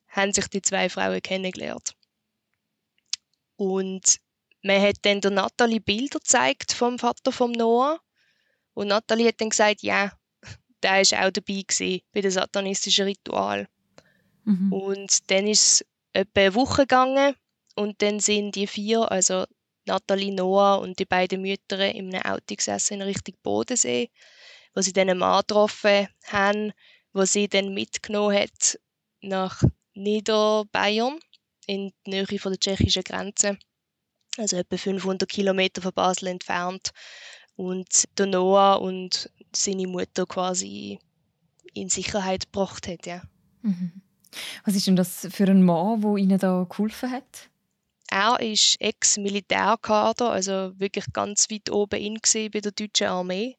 haben 0.06 0.32
sich 0.32 0.46
die 0.46 0.62
zwei 0.62 0.88
Frauen 0.88 1.20
kennengelernt. 1.20 1.96
Und 3.56 4.20
man 4.62 4.80
hat 4.80 4.98
dann 5.02 5.20
der 5.20 5.32
Nathalie 5.32 5.80
Bilder 5.80 6.20
gezeigt 6.20 6.72
vom 6.72 6.98
Vater 6.98 7.32
vom 7.32 7.50
Noah. 7.50 7.98
Und 8.74 8.88
Nathalie 8.88 9.28
hat 9.28 9.40
dann 9.40 9.50
gesagt, 9.50 9.82
ja, 9.82 10.12
der 10.82 11.00
ist 11.00 11.14
auch 11.14 11.30
dabei 11.30 11.62
gewesen 11.66 12.02
bei 12.12 12.20
dem 12.20 12.30
satanistischen 12.30 13.06
Ritual. 13.06 13.68
Mhm. 14.44 14.72
Und 14.72 15.30
dann 15.30 15.48
ist 15.48 15.62
es 15.62 15.86
etwa 16.12 16.40
eine 16.40 16.54
Woche 16.54 16.82
gegangen 16.82 17.34
und 17.74 18.00
dann 18.02 18.20
sind 18.20 18.54
die 18.54 18.66
vier, 18.66 19.10
also 19.10 19.46
Nathalie, 19.84 20.32
Noah 20.32 20.80
und 20.80 20.98
die 20.98 21.04
beiden 21.04 21.42
Mütter 21.42 21.92
in 21.92 22.14
einem 22.14 22.22
Auto 22.22 22.54
gesessen 22.54 22.94
in 22.94 23.02
Richtung 23.02 23.34
Bodensee, 23.42 24.10
wo 24.74 24.80
sie 24.80 24.92
dann 24.92 25.10
einen 25.10 25.18
Mann 25.18 25.40
getroffen 25.40 26.08
haben, 26.26 26.72
wo 27.12 27.24
sie 27.24 27.48
dann 27.48 27.74
mitgenommen 27.74 28.36
hat 28.36 28.78
nach 29.20 29.62
Niederbayern 29.94 31.18
in 31.66 31.92
die 32.06 32.10
Nähe 32.10 32.38
von 32.38 32.52
der 32.52 32.60
tschechischen 32.60 33.04
Grenze, 33.04 33.58
also 34.38 34.56
etwa 34.56 34.76
500 34.76 35.28
Kilometer 35.28 35.82
von 35.82 35.92
Basel 35.92 36.28
entfernt. 36.28 36.90
Und 37.54 38.08
der 38.18 38.26
Noah 38.26 38.80
und 38.80 39.30
seine 39.54 39.86
Mutter 39.86 40.26
quasi 40.26 40.98
in 41.74 41.90
Sicherheit 41.90 42.46
gebracht 42.46 42.88
hat. 42.88 43.06
Ja. 43.06 43.22
Mhm. 43.60 44.02
Was 44.64 44.74
ist 44.74 44.86
denn 44.86 44.96
das 44.96 45.28
für 45.30 45.44
ein 45.44 45.62
Mann, 45.62 46.00
der 46.00 46.16
Ihnen 46.16 46.38
da 46.38 46.66
geholfen 46.68 47.10
hat? 47.10 47.50
Er 48.14 48.38
ist 48.40 48.78
Ex-Militärkader, 48.78 50.30
also 50.30 50.78
wirklich 50.78 51.06
ganz 51.14 51.50
weit 51.50 51.70
oben 51.70 51.98
in 51.98 52.20
bei 52.50 52.60
der 52.60 52.72
deutschen 52.72 53.06
Armee. 53.06 53.56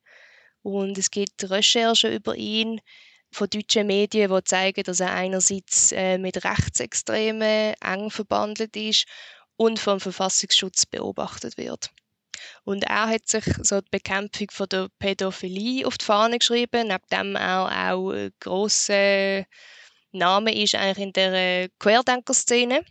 Und 0.62 0.96
es 1.00 1.10
gibt 1.10 1.50
Recherchen 1.50 2.14
über 2.14 2.36
ihn 2.36 2.80
von 3.32 3.50
deutschen 3.50 3.88
Medien, 3.88 4.32
die 4.32 4.44
zeigen, 4.44 4.84
dass 4.84 5.00
er 5.00 5.12
einerseits 5.12 5.92
äh, 5.92 6.20
mit 6.20 6.46
Rechtsextremen 6.46 7.74
eng 7.82 8.12
verbandelt 8.12 8.76
ist 8.76 9.08
und 9.56 9.80
vom 9.80 10.00
Verfassungsschutz 10.00 10.86
beobachtet 10.86 11.58
wird. 11.58 11.90
Und 12.64 12.84
er 12.84 13.08
hat 13.08 13.28
sich 13.28 13.46
so 13.64 13.82
die 13.82 13.90
Bekämpfung 13.90 14.52
von 14.52 14.70
der 14.70 14.88
Pädophilie 15.00 15.88
auf 15.88 15.98
die 15.98 16.06
Fahne 16.06 16.38
geschrieben, 16.38 16.90
neben 16.90 17.08
dem 17.12 17.36
er 17.36 17.64
auch 17.64 18.12
ein 18.12 18.32
grosser 18.40 19.46
Name 20.12 20.54
ist 20.56 20.76
eigentlich 20.76 21.08
in 21.08 21.14
der 21.14 21.70
Querdenker-Szene. 21.80 22.86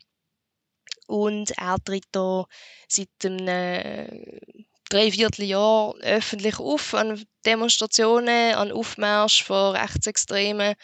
Und 1.12 1.50
er 1.58 1.76
tritt 1.84 2.06
da 2.12 2.46
seit 2.88 3.10
einem 3.22 3.46
äh, 3.46 4.40
Dreivierteljahr 4.88 5.94
öffentlich 6.00 6.58
auf 6.58 6.94
an 6.94 7.22
Demonstrationen, 7.44 8.54
an 8.54 8.72
Aufmärsch 8.72 9.44
von 9.44 9.76
Rechtsextremen 9.76 10.74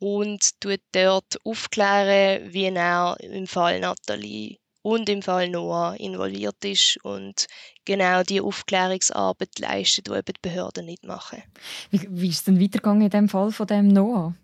und 0.00 0.60
tut 0.60 0.80
dort 0.90 1.38
aufklären, 1.44 2.52
wie 2.52 2.64
er 2.64 3.16
im 3.20 3.46
Fall 3.46 3.78
Nathalie 3.78 4.56
und 4.82 5.08
im 5.08 5.22
Fall 5.22 5.48
Noah 5.48 5.94
involviert 6.00 6.64
ist 6.64 6.98
und 7.04 7.46
genau 7.84 8.24
die 8.24 8.40
Aufklärungsarbeit 8.40 9.60
leistet, 9.60 10.08
die 10.08 10.12
eben 10.12 10.24
die 10.24 10.40
Behörden 10.42 10.86
nicht 10.86 11.04
machen. 11.04 11.40
Wie, 11.92 12.00
wie 12.10 12.28
ist 12.30 12.38
es 12.38 12.44
denn 12.44 12.60
weitergegangen 12.60 13.02
in 13.02 13.10
dem 13.10 13.28
Fall 13.28 13.52
von 13.52 13.68
dem 13.68 13.86
Noah? 13.86 14.34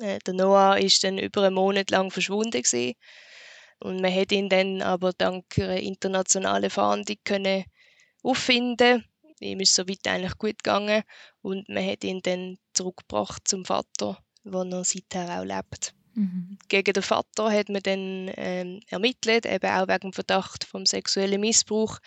Äh, 0.00 0.18
der 0.26 0.32
Noah 0.32 0.78
ist 0.78 1.04
dann 1.04 1.18
über 1.18 1.42
einen 1.42 1.56
Monat 1.56 1.90
lang 1.90 2.10
verschwunden 2.10 2.62
gewesen. 2.62 2.94
Und 3.80 4.00
man 4.00 4.14
hat 4.14 4.32
ihn 4.32 4.48
dann 4.48 4.82
aber 4.82 5.12
dank 5.12 5.58
einer 5.58 5.80
internationalen 5.80 6.70
Fahndung 6.70 7.16
können 7.24 7.64
auffinden. 8.22 9.04
Ihm 9.40 9.60
ist 9.60 9.74
soweit 9.74 10.06
eigentlich 10.06 10.36
gut 10.36 10.62
gegangen 10.62 11.02
und 11.40 11.68
man 11.68 11.86
hat 11.86 12.04
ihn 12.04 12.20
dann 12.22 12.58
zurückgebracht 12.74 13.48
zum 13.48 13.64
Vater, 13.64 14.18
wo 14.44 14.62
er 14.62 14.84
seither 14.84 15.40
auch 15.40 15.44
lebt. 15.44 15.94
Mhm. 16.14 16.58
Gegen 16.68 16.92
den 16.92 17.02
Vater 17.02 17.50
hat 17.50 17.68
man 17.68 17.82
dann 17.82 18.30
ähm, 18.36 18.80
ermittelt, 18.88 19.46
eben 19.46 19.70
auch 19.70 19.88
wegen 19.88 20.10
dem 20.10 20.12
Verdacht 20.12 20.64
vom 20.64 20.84
sexuellen 20.84 21.40
Missbrauch. 21.40 21.98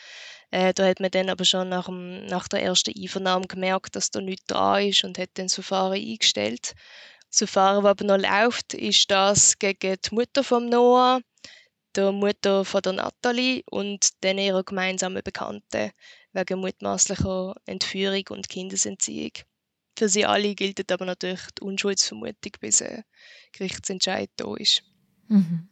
Äh, 0.51 0.73
da 0.73 0.85
hat 0.85 0.99
man 0.99 1.09
dann 1.09 1.29
aber 1.29 1.45
schon 1.45 1.69
nach, 1.69 1.85
dem, 1.85 2.25
nach 2.25 2.47
der 2.47 2.61
ersten 2.61 2.93
Einvernahme 2.95 3.47
gemerkt, 3.47 3.95
dass 3.95 4.11
da 4.11 4.21
nichts 4.21 4.45
dran 4.45 4.87
ist 4.87 5.03
und 5.03 5.17
hat 5.17 5.29
dann 5.35 5.45
das 5.45 5.55
Verfahren 5.55 5.93
eingestellt. 5.93 6.73
Das 7.29 7.39
Verfahren, 7.39 7.83
das 7.83 7.89
aber 7.91 8.05
noch 8.05 8.17
läuft, 8.17 8.73
ist 8.73 9.09
das 9.09 9.57
gegen 9.57 9.95
die 10.05 10.15
Mutter 10.15 10.43
von 10.43 10.69
Noah, 10.69 11.21
der 11.95 12.11
Mutter 12.11 12.65
von 12.65 12.81
der 12.81 12.93
Natalie 12.93 13.63
und 13.69 14.09
dann 14.23 14.37
ihrer 14.37 14.63
gemeinsamen 14.63 15.23
Bekannten 15.23 15.91
wegen 16.33 16.59
mutmaßlicher 16.59 17.55
Entführung 17.65 18.23
und 18.29 18.49
Kindesentziehung. 18.49 19.31
Für 19.97 20.09
sie 20.09 20.25
alle 20.25 20.55
gilt 20.55 20.91
aber 20.91 21.05
natürlich 21.05 21.45
die 21.59 21.63
Unschuldsvermutung, 21.63 22.53
bis 22.59 22.81
ein 22.81 23.03
Gerichtsentscheid 23.51 24.31
da 24.37 24.55
ist. 24.55 24.83
Mhm. 25.27 25.67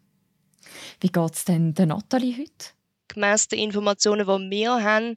Wie 1.00 1.12
geht 1.12 1.36
es 1.36 1.46
denn 1.46 1.74
der 1.74 1.88
Nathalie 1.88 2.38
heute? 2.38 2.68
Gemäss 3.08 3.48
den 3.48 3.60
Informationen, 3.60 4.28
die 4.28 4.58
wir 4.58 4.84
haben, 4.84 5.16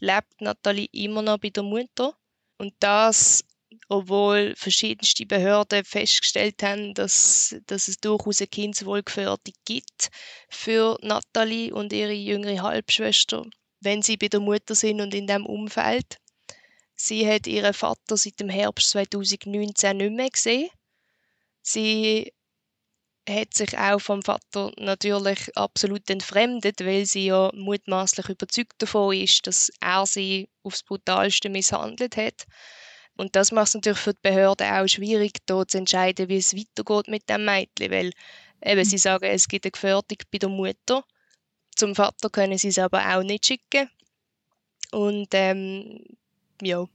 lebt 0.00 0.40
Nathalie 0.40 0.88
immer 0.92 1.22
noch 1.22 1.38
bei 1.38 1.50
der 1.50 1.62
Mutter. 1.64 2.14
Und 2.58 2.72
das, 2.78 3.44
obwohl 3.88 4.54
verschiedenste 4.56 5.26
Behörden 5.26 5.84
festgestellt 5.84 6.62
haben, 6.62 6.94
dass, 6.94 7.56
dass 7.66 7.88
es 7.88 7.98
durchaus 7.98 8.40
eine 8.40 8.48
Kindswohlgefährdung 8.48 9.54
gibt 9.64 10.10
für 10.48 10.98
Nathalie 11.02 11.72
und 11.72 11.92
ihre 11.92 12.12
jüngere 12.12 12.62
Halbschwester, 12.62 13.44
wenn 13.80 14.02
sie 14.02 14.16
bei 14.16 14.28
der 14.28 14.40
Mutter 14.40 14.74
sind 14.74 15.00
und 15.00 15.14
in 15.14 15.26
dem 15.26 15.46
Umfeld. 15.46 16.18
Sie 16.96 17.28
hat 17.28 17.46
ihren 17.46 17.74
Vater 17.74 18.16
seit 18.16 18.40
dem 18.40 18.48
Herbst 18.48 18.90
2019 18.90 19.96
nicht 19.96 20.12
mehr 20.12 20.30
gesehen. 20.30 20.70
Sie 21.62 22.32
hat 23.28 23.54
sich 23.54 23.76
auch 23.78 24.00
vom 24.00 24.22
Vater 24.22 24.70
natürlich 24.76 25.56
absolut 25.56 26.08
entfremdet, 26.10 26.80
weil 26.80 27.06
sie 27.06 27.26
ja 27.26 27.50
mutmaßlich 27.54 28.28
überzeugt 28.28 28.74
davon 28.78 29.16
ist, 29.16 29.46
dass 29.46 29.70
er 29.80 30.04
sie 30.06 30.48
aufs 30.62 30.82
brutalste 30.82 31.48
misshandelt 31.48 32.16
hat. 32.16 32.44
Und 33.16 33.36
das 33.36 33.52
macht 33.52 33.68
es 33.68 33.74
natürlich 33.74 33.98
für 33.98 34.12
die 34.12 34.20
Behörden 34.22 34.66
auch 34.66 34.88
schwierig, 34.88 35.38
da 35.46 35.66
zu 35.66 35.78
entscheiden, 35.78 36.28
wie 36.28 36.36
es 36.36 36.54
weitergeht 36.54 37.08
mit 37.08 37.28
dem 37.28 37.44
Mädchen, 37.44 37.90
weil 37.90 38.10
eben, 38.64 38.84
sie 38.84 38.98
sagen, 38.98 39.26
es 39.26 39.46
gibt 39.48 39.64
eine 39.64 39.72
Gefährdung 39.72 40.18
bei 40.32 40.38
der 40.38 40.48
Mutter. 40.48 41.04
Zum 41.76 41.94
Vater 41.94 42.30
können 42.30 42.58
sie 42.58 42.68
es 42.68 42.78
aber 42.78 43.16
auch 43.16 43.22
nicht 43.22 43.46
schicken. 43.46 43.88
Und 44.92 45.28
ähm, 45.32 46.00
ja. 46.62 46.86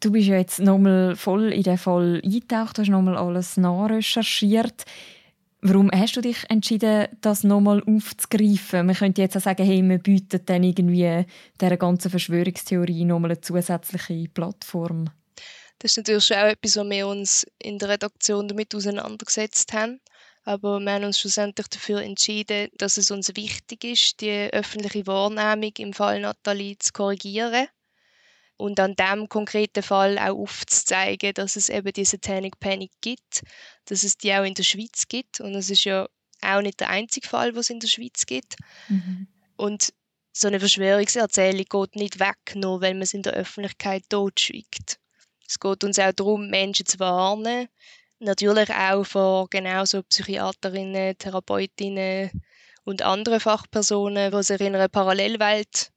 Du 0.00 0.10
bist 0.10 0.26
ja 0.26 0.36
jetzt 0.36 0.58
nochmal 0.58 1.16
voll 1.16 1.52
in 1.52 1.62
den 1.62 1.78
Fall 1.78 2.20
eingetaucht, 2.24 2.78
hast 2.78 2.88
nochmal 2.88 3.16
alles 3.16 3.56
nachrecherchiert. 3.56 4.84
Warum 5.60 5.90
hast 5.92 6.16
du 6.16 6.20
dich 6.20 6.38
entschieden, 6.50 7.06
das 7.20 7.44
nochmal 7.44 7.84
aufzugreifen? 7.84 8.86
Man 8.86 8.96
könnte 8.96 9.22
jetzt 9.22 9.36
auch 9.36 9.42
sagen, 9.42 9.64
hey, 9.64 9.80
wir 9.80 9.98
bieten 9.98 10.40
dann 10.44 10.64
irgendwie 10.64 11.24
dieser 11.60 11.76
ganzen 11.76 12.10
Verschwörungstheorie 12.10 13.04
nochmal 13.04 13.30
eine 13.30 13.40
zusätzliche 13.40 14.28
Plattform. 14.28 15.08
Das 15.82 15.90
ist 15.90 15.96
natürlich 15.96 16.32
auch 16.32 16.46
etwas, 16.46 16.76
wo 16.76 16.88
wir 16.88 17.08
uns 17.08 17.44
in 17.58 17.76
der 17.76 17.88
Redaktion 17.88 18.46
damit 18.46 18.72
auseinandergesetzt 18.72 19.72
haben. 19.72 20.00
Aber 20.44 20.78
wir 20.78 20.92
haben 20.92 21.02
uns 21.02 21.18
schlussendlich 21.18 21.66
dafür 21.66 22.02
entschieden, 22.02 22.68
dass 22.78 22.98
es 22.98 23.10
uns 23.10 23.34
wichtig 23.34 23.82
ist, 23.82 24.20
die 24.20 24.48
öffentliche 24.52 25.08
Wahrnehmung 25.08 25.72
im 25.78 25.92
Fall 25.92 26.20
Nathalie 26.20 26.78
zu 26.78 26.92
korrigieren 26.92 27.66
und 28.58 28.78
an 28.78 28.94
dem 28.94 29.28
konkreten 29.28 29.82
Fall 29.82 30.18
auch 30.18 30.38
aufzuzeigen, 30.38 31.34
dass 31.34 31.56
es 31.56 31.68
eben 31.68 31.92
diese 31.92 32.12
Satanic 32.12 32.60
Panic 32.60 32.92
gibt, 33.00 33.42
dass 33.86 34.04
es 34.04 34.16
die 34.16 34.32
auch 34.32 34.44
in 34.44 34.54
der 34.54 34.62
Schweiz 34.62 35.08
gibt 35.08 35.40
und 35.40 35.56
es 35.56 35.68
ist 35.68 35.82
ja 35.82 36.08
auch 36.42 36.62
nicht 36.62 36.78
der 36.78 36.90
einzige 36.90 37.26
Fall, 37.26 37.56
was 37.56 37.66
es 37.66 37.70
in 37.70 37.80
der 37.80 37.88
Schweiz 37.88 38.24
gibt. 38.24 38.54
Mhm. 38.88 39.26
Und 39.56 39.92
so 40.32 40.46
eine 40.46 40.60
Verschwörungserzählung 40.60 41.64
geht 41.68 41.96
nicht 41.96 42.20
weg, 42.20 42.54
nur 42.54 42.80
weil 42.80 42.94
man 42.94 43.02
es 43.02 43.14
in 43.14 43.22
der 43.22 43.32
Öffentlichkeit 43.32 44.04
totschweigt. 44.08 45.01
Es 45.52 45.60
geht 45.60 45.84
uns 45.84 45.98
auch 45.98 46.12
darum, 46.12 46.48
Menschen 46.48 46.86
zu 46.86 46.98
warnen, 46.98 47.68
natürlich 48.20 48.70
auch 48.70 49.04
vor 49.04 49.50
genauso 49.50 50.02
Psychiaterinnen, 50.02 51.18
Therapeutinnen 51.18 52.30
und 52.84 53.02
anderen 53.02 53.38
Fachpersonen, 53.38 54.32
die 54.32 54.42
sich 54.42 54.62
in 54.62 54.74
einer 54.74 54.88
Parallelwelt 54.88 55.90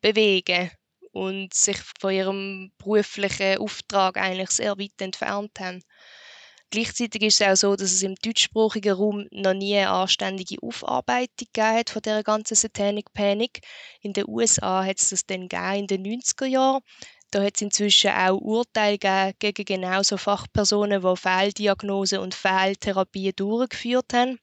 bewegen 0.00 0.70
und 1.10 1.52
sich 1.54 1.78
von 1.98 2.12
ihrem 2.12 2.70
beruflichen 2.78 3.58
Auftrag 3.58 4.16
eigentlich 4.16 4.50
sehr 4.50 4.78
weit 4.78 5.00
entfernt 5.00 5.58
haben. 5.58 5.82
Gleichzeitig 6.70 7.22
ist 7.22 7.40
es 7.40 7.48
auch 7.48 7.56
so, 7.56 7.76
dass 7.76 7.92
es 7.92 8.02
im 8.02 8.14
deutschsprachigen 8.14 8.94
Raum 8.94 9.26
noch 9.32 9.54
nie 9.54 9.76
eine 9.76 9.90
anständige 9.90 10.62
Aufarbeitung 10.62 11.48
gegeben 11.52 11.84
von 11.88 12.02
der 12.02 12.22
ganzen 12.22 12.54
Satanic 12.54 13.12
Panic. 13.12 13.60
In 14.02 14.12
den 14.12 14.28
USA 14.28 14.84
hat 14.84 15.00
es 15.00 15.10
das 15.10 15.26
dann 15.26 15.48
in 15.48 15.86
den 15.88 16.04
90er 16.04 16.46
Jahren. 16.46 16.82
Da 17.30 17.42
hat 17.42 17.56
es 17.56 17.62
inzwischen 17.62 18.10
auch 18.10 18.40
Urteile 18.40 18.98
gegeben 18.98 19.34
gegen 19.38 19.64
genauso 19.64 20.16
Fachpersonen, 20.16 21.02
die 21.02 21.16
Fehldiagnosen 21.16 22.18
und 22.18 22.34
Fehltherapien 22.34 23.32
durchgeführt 23.36 24.12
haben. 24.12 24.38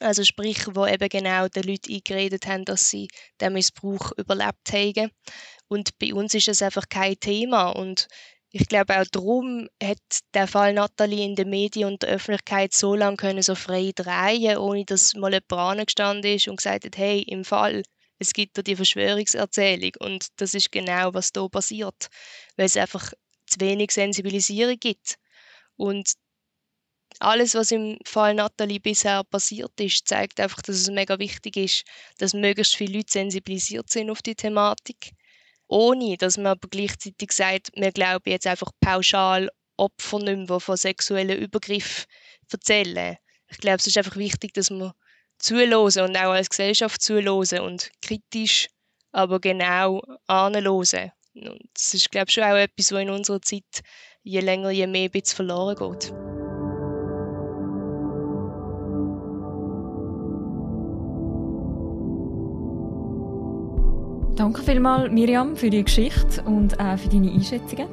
Also 0.00 0.24
sprich, 0.24 0.66
wo 0.74 0.86
eben 0.86 1.08
genau 1.08 1.48
den 1.48 1.64
Leuten 1.64 1.92
eingeredet 1.92 2.46
haben, 2.46 2.64
dass 2.64 2.90
sie 2.90 3.08
den 3.40 3.52
Missbrauch 3.52 4.12
überlebt 4.16 4.72
haben. 4.72 5.10
Und 5.68 5.98
bei 5.98 6.12
uns 6.12 6.34
ist 6.34 6.48
das 6.48 6.62
einfach 6.62 6.88
kein 6.88 7.18
Thema. 7.18 7.70
Und 7.70 8.08
ich 8.50 8.66
glaube 8.66 9.00
auch 9.00 9.06
darum 9.10 9.68
hat 9.82 9.98
der 10.34 10.46
Fall 10.46 10.74
Nathalie 10.74 11.24
in 11.24 11.36
den 11.36 11.48
Medien 11.48 11.88
und 11.88 12.02
der 12.02 12.10
Öffentlichkeit 12.10 12.74
so 12.74 12.94
lange 12.94 13.16
können 13.16 13.42
so 13.42 13.54
frei 13.54 13.92
drehen, 13.94 14.58
ohne 14.58 14.84
dass 14.84 15.14
mal 15.14 15.32
jemand 15.32 15.86
gestanden 15.86 16.34
ist 16.34 16.48
und 16.48 16.56
gesagt 16.56 16.84
hat, 16.84 16.98
hey, 16.98 17.22
im 17.22 17.44
Fall, 17.44 17.82
es 18.22 18.32
gibt 18.32 18.56
da 18.58 18.62
die 18.62 18.76
Verschwörungserzählung 18.76 19.92
und 20.00 20.28
das 20.36 20.54
ist 20.54 20.72
genau, 20.72 21.14
was 21.14 21.32
da 21.32 21.46
passiert, 21.48 22.08
weil 22.56 22.66
es 22.66 22.76
einfach 22.76 23.12
zu 23.46 23.60
wenig 23.60 23.90
Sensibilisierung 23.92 24.78
gibt. 24.78 25.18
Und 25.76 26.12
alles, 27.20 27.54
was 27.54 27.70
im 27.70 27.98
Fall 28.04 28.34
Nathalie 28.34 28.80
bisher 28.80 29.22
passiert 29.24 29.78
ist, 29.80 30.08
zeigt 30.08 30.40
einfach, 30.40 30.62
dass 30.62 30.76
es 30.76 30.90
mega 30.90 31.18
wichtig 31.18 31.56
ist, 31.56 31.84
dass 32.18 32.34
möglichst 32.34 32.76
viele 32.76 32.98
Leute 32.98 33.12
sensibilisiert 33.12 33.90
sind 33.90 34.10
auf 34.10 34.22
die 34.22 34.34
Thematik 34.34 35.12
ohne 35.72 36.18
dass 36.18 36.36
man 36.36 36.48
aber 36.48 36.68
gleichzeitig 36.68 37.32
sagt, 37.32 37.70
wir 37.74 37.92
glauben 37.92 38.28
jetzt 38.28 38.46
einfach 38.46 38.70
pauschal 38.80 39.48
Opfer 39.78 40.18
nicht 40.18 40.36
mehr, 40.36 40.58
die 40.58 40.60
von 40.60 40.76
sexuellen 40.76 41.38
Übergriffen 41.38 42.04
erzählen. 42.50 43.16
Ich 43.48 43.56
glaube, 43.56 43.76
es 43.76 43.86
ist 43.86 43.96
einfach 43.96 44.16
wichtig, 44.16 44.52
dass 44.52 44.70
wir 44.70 44.94
zuhören 45.42 46.08
und 46.08 46.16
auch 46.16 46.32
als 46.32 46.48
Gesellschaft 46.48 47.02
zuhören 47.02 47.60
und 47.60 47.90
kritisch, 48.00 48.68
aber 49.12 49.40
genau 49.40 50.02
anhören. 50.26 51.12
Und 51.34 51.60
das 51.74 51.94
ist, 51.94 52.10
glaube 52.10 52.26
ich, 52.28 52.34
schon 52.34 52.44
auch 52.44 52.56
etwas, 52.56 52.92
was 52.92 53.00
in 53.00 53.10
unserer 53.10 53.42
Zeit 53.42 53.82
je 54.22 54.40
länger, 54.40 54.70
je 54.70 54.86
mehr 54.86 55.04
ein 55.04 55.10
bisschen 55.10 55.36
verloren 55.36 55.76
geht. 55.76 56.12
Danke 64.36 64.62
vielmals, 64.62 65.10
Miriam, 65.12 65.56
für 65.56 65.68
die 65.68 65.84
Geschichte 65.84 66.42
und 66.44 66.78
auch 66.80 66.98
für 66.98 67.08
deine 67.08 67.30
Einschätzungen. 67.30 67.88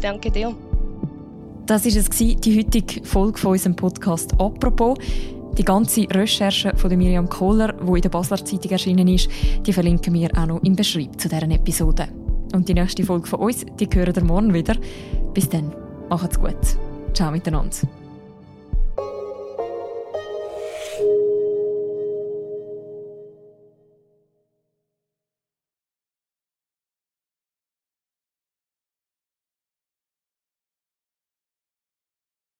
Danke 0.00 0.30
dir. 0.30 0.54
Das 1.66 1.84
war 1.84 1.92
es, 1.92 2.08
die 2.10 2.58
heutige 2.58 3.04
Folge 3.04 3.38
von 3.38 3.52
unserem 3.52 3.76
Podcast 3.76 4.32
«Apropos». 4.38 4.96
Die 5.58 5.64
ganze 5.64 6.06
Recherche 6.08 6.72
von 6.76 6.96
Miriam 6.96 7.28
Kohler, 7.28 7.72
die 7.72 7.96
in 7.96 8.00
der 8.00 8.08
Basler 8.10 8.44
Zeitung 8.44 8.70
erschienen 8.70 9.08
ist, 9.08 9.28
die 9.66 9.72
verlinken 9.72 10.14
wir 10.14 10.30
auch 10.38 10.46
noch 10.46 10.62
im 10.62 10.76
Beschreib 10.76 11.20
zu 11.20 11.28
deren 11.28 11.50
Episode. 11.50 12.06
Und 12.54 12.68
die 12.68 12.74
nächste 12.74 13.02
Folge 13.02 13.26
von 13.26 13.40
uns, 13.40 13.66
die 13.78 13.88
hören 13.92 14.14
ihr 14.14 14.24
morgen 14.24 14.54
wieder. 14.54 14.76
Bis 15.34 15.48
dann, 15.48 15.74
macht's 16.08 16.38
gut. 16.38 16.56
Ciao 17.12 17.32
miteinander. 17.32 17.88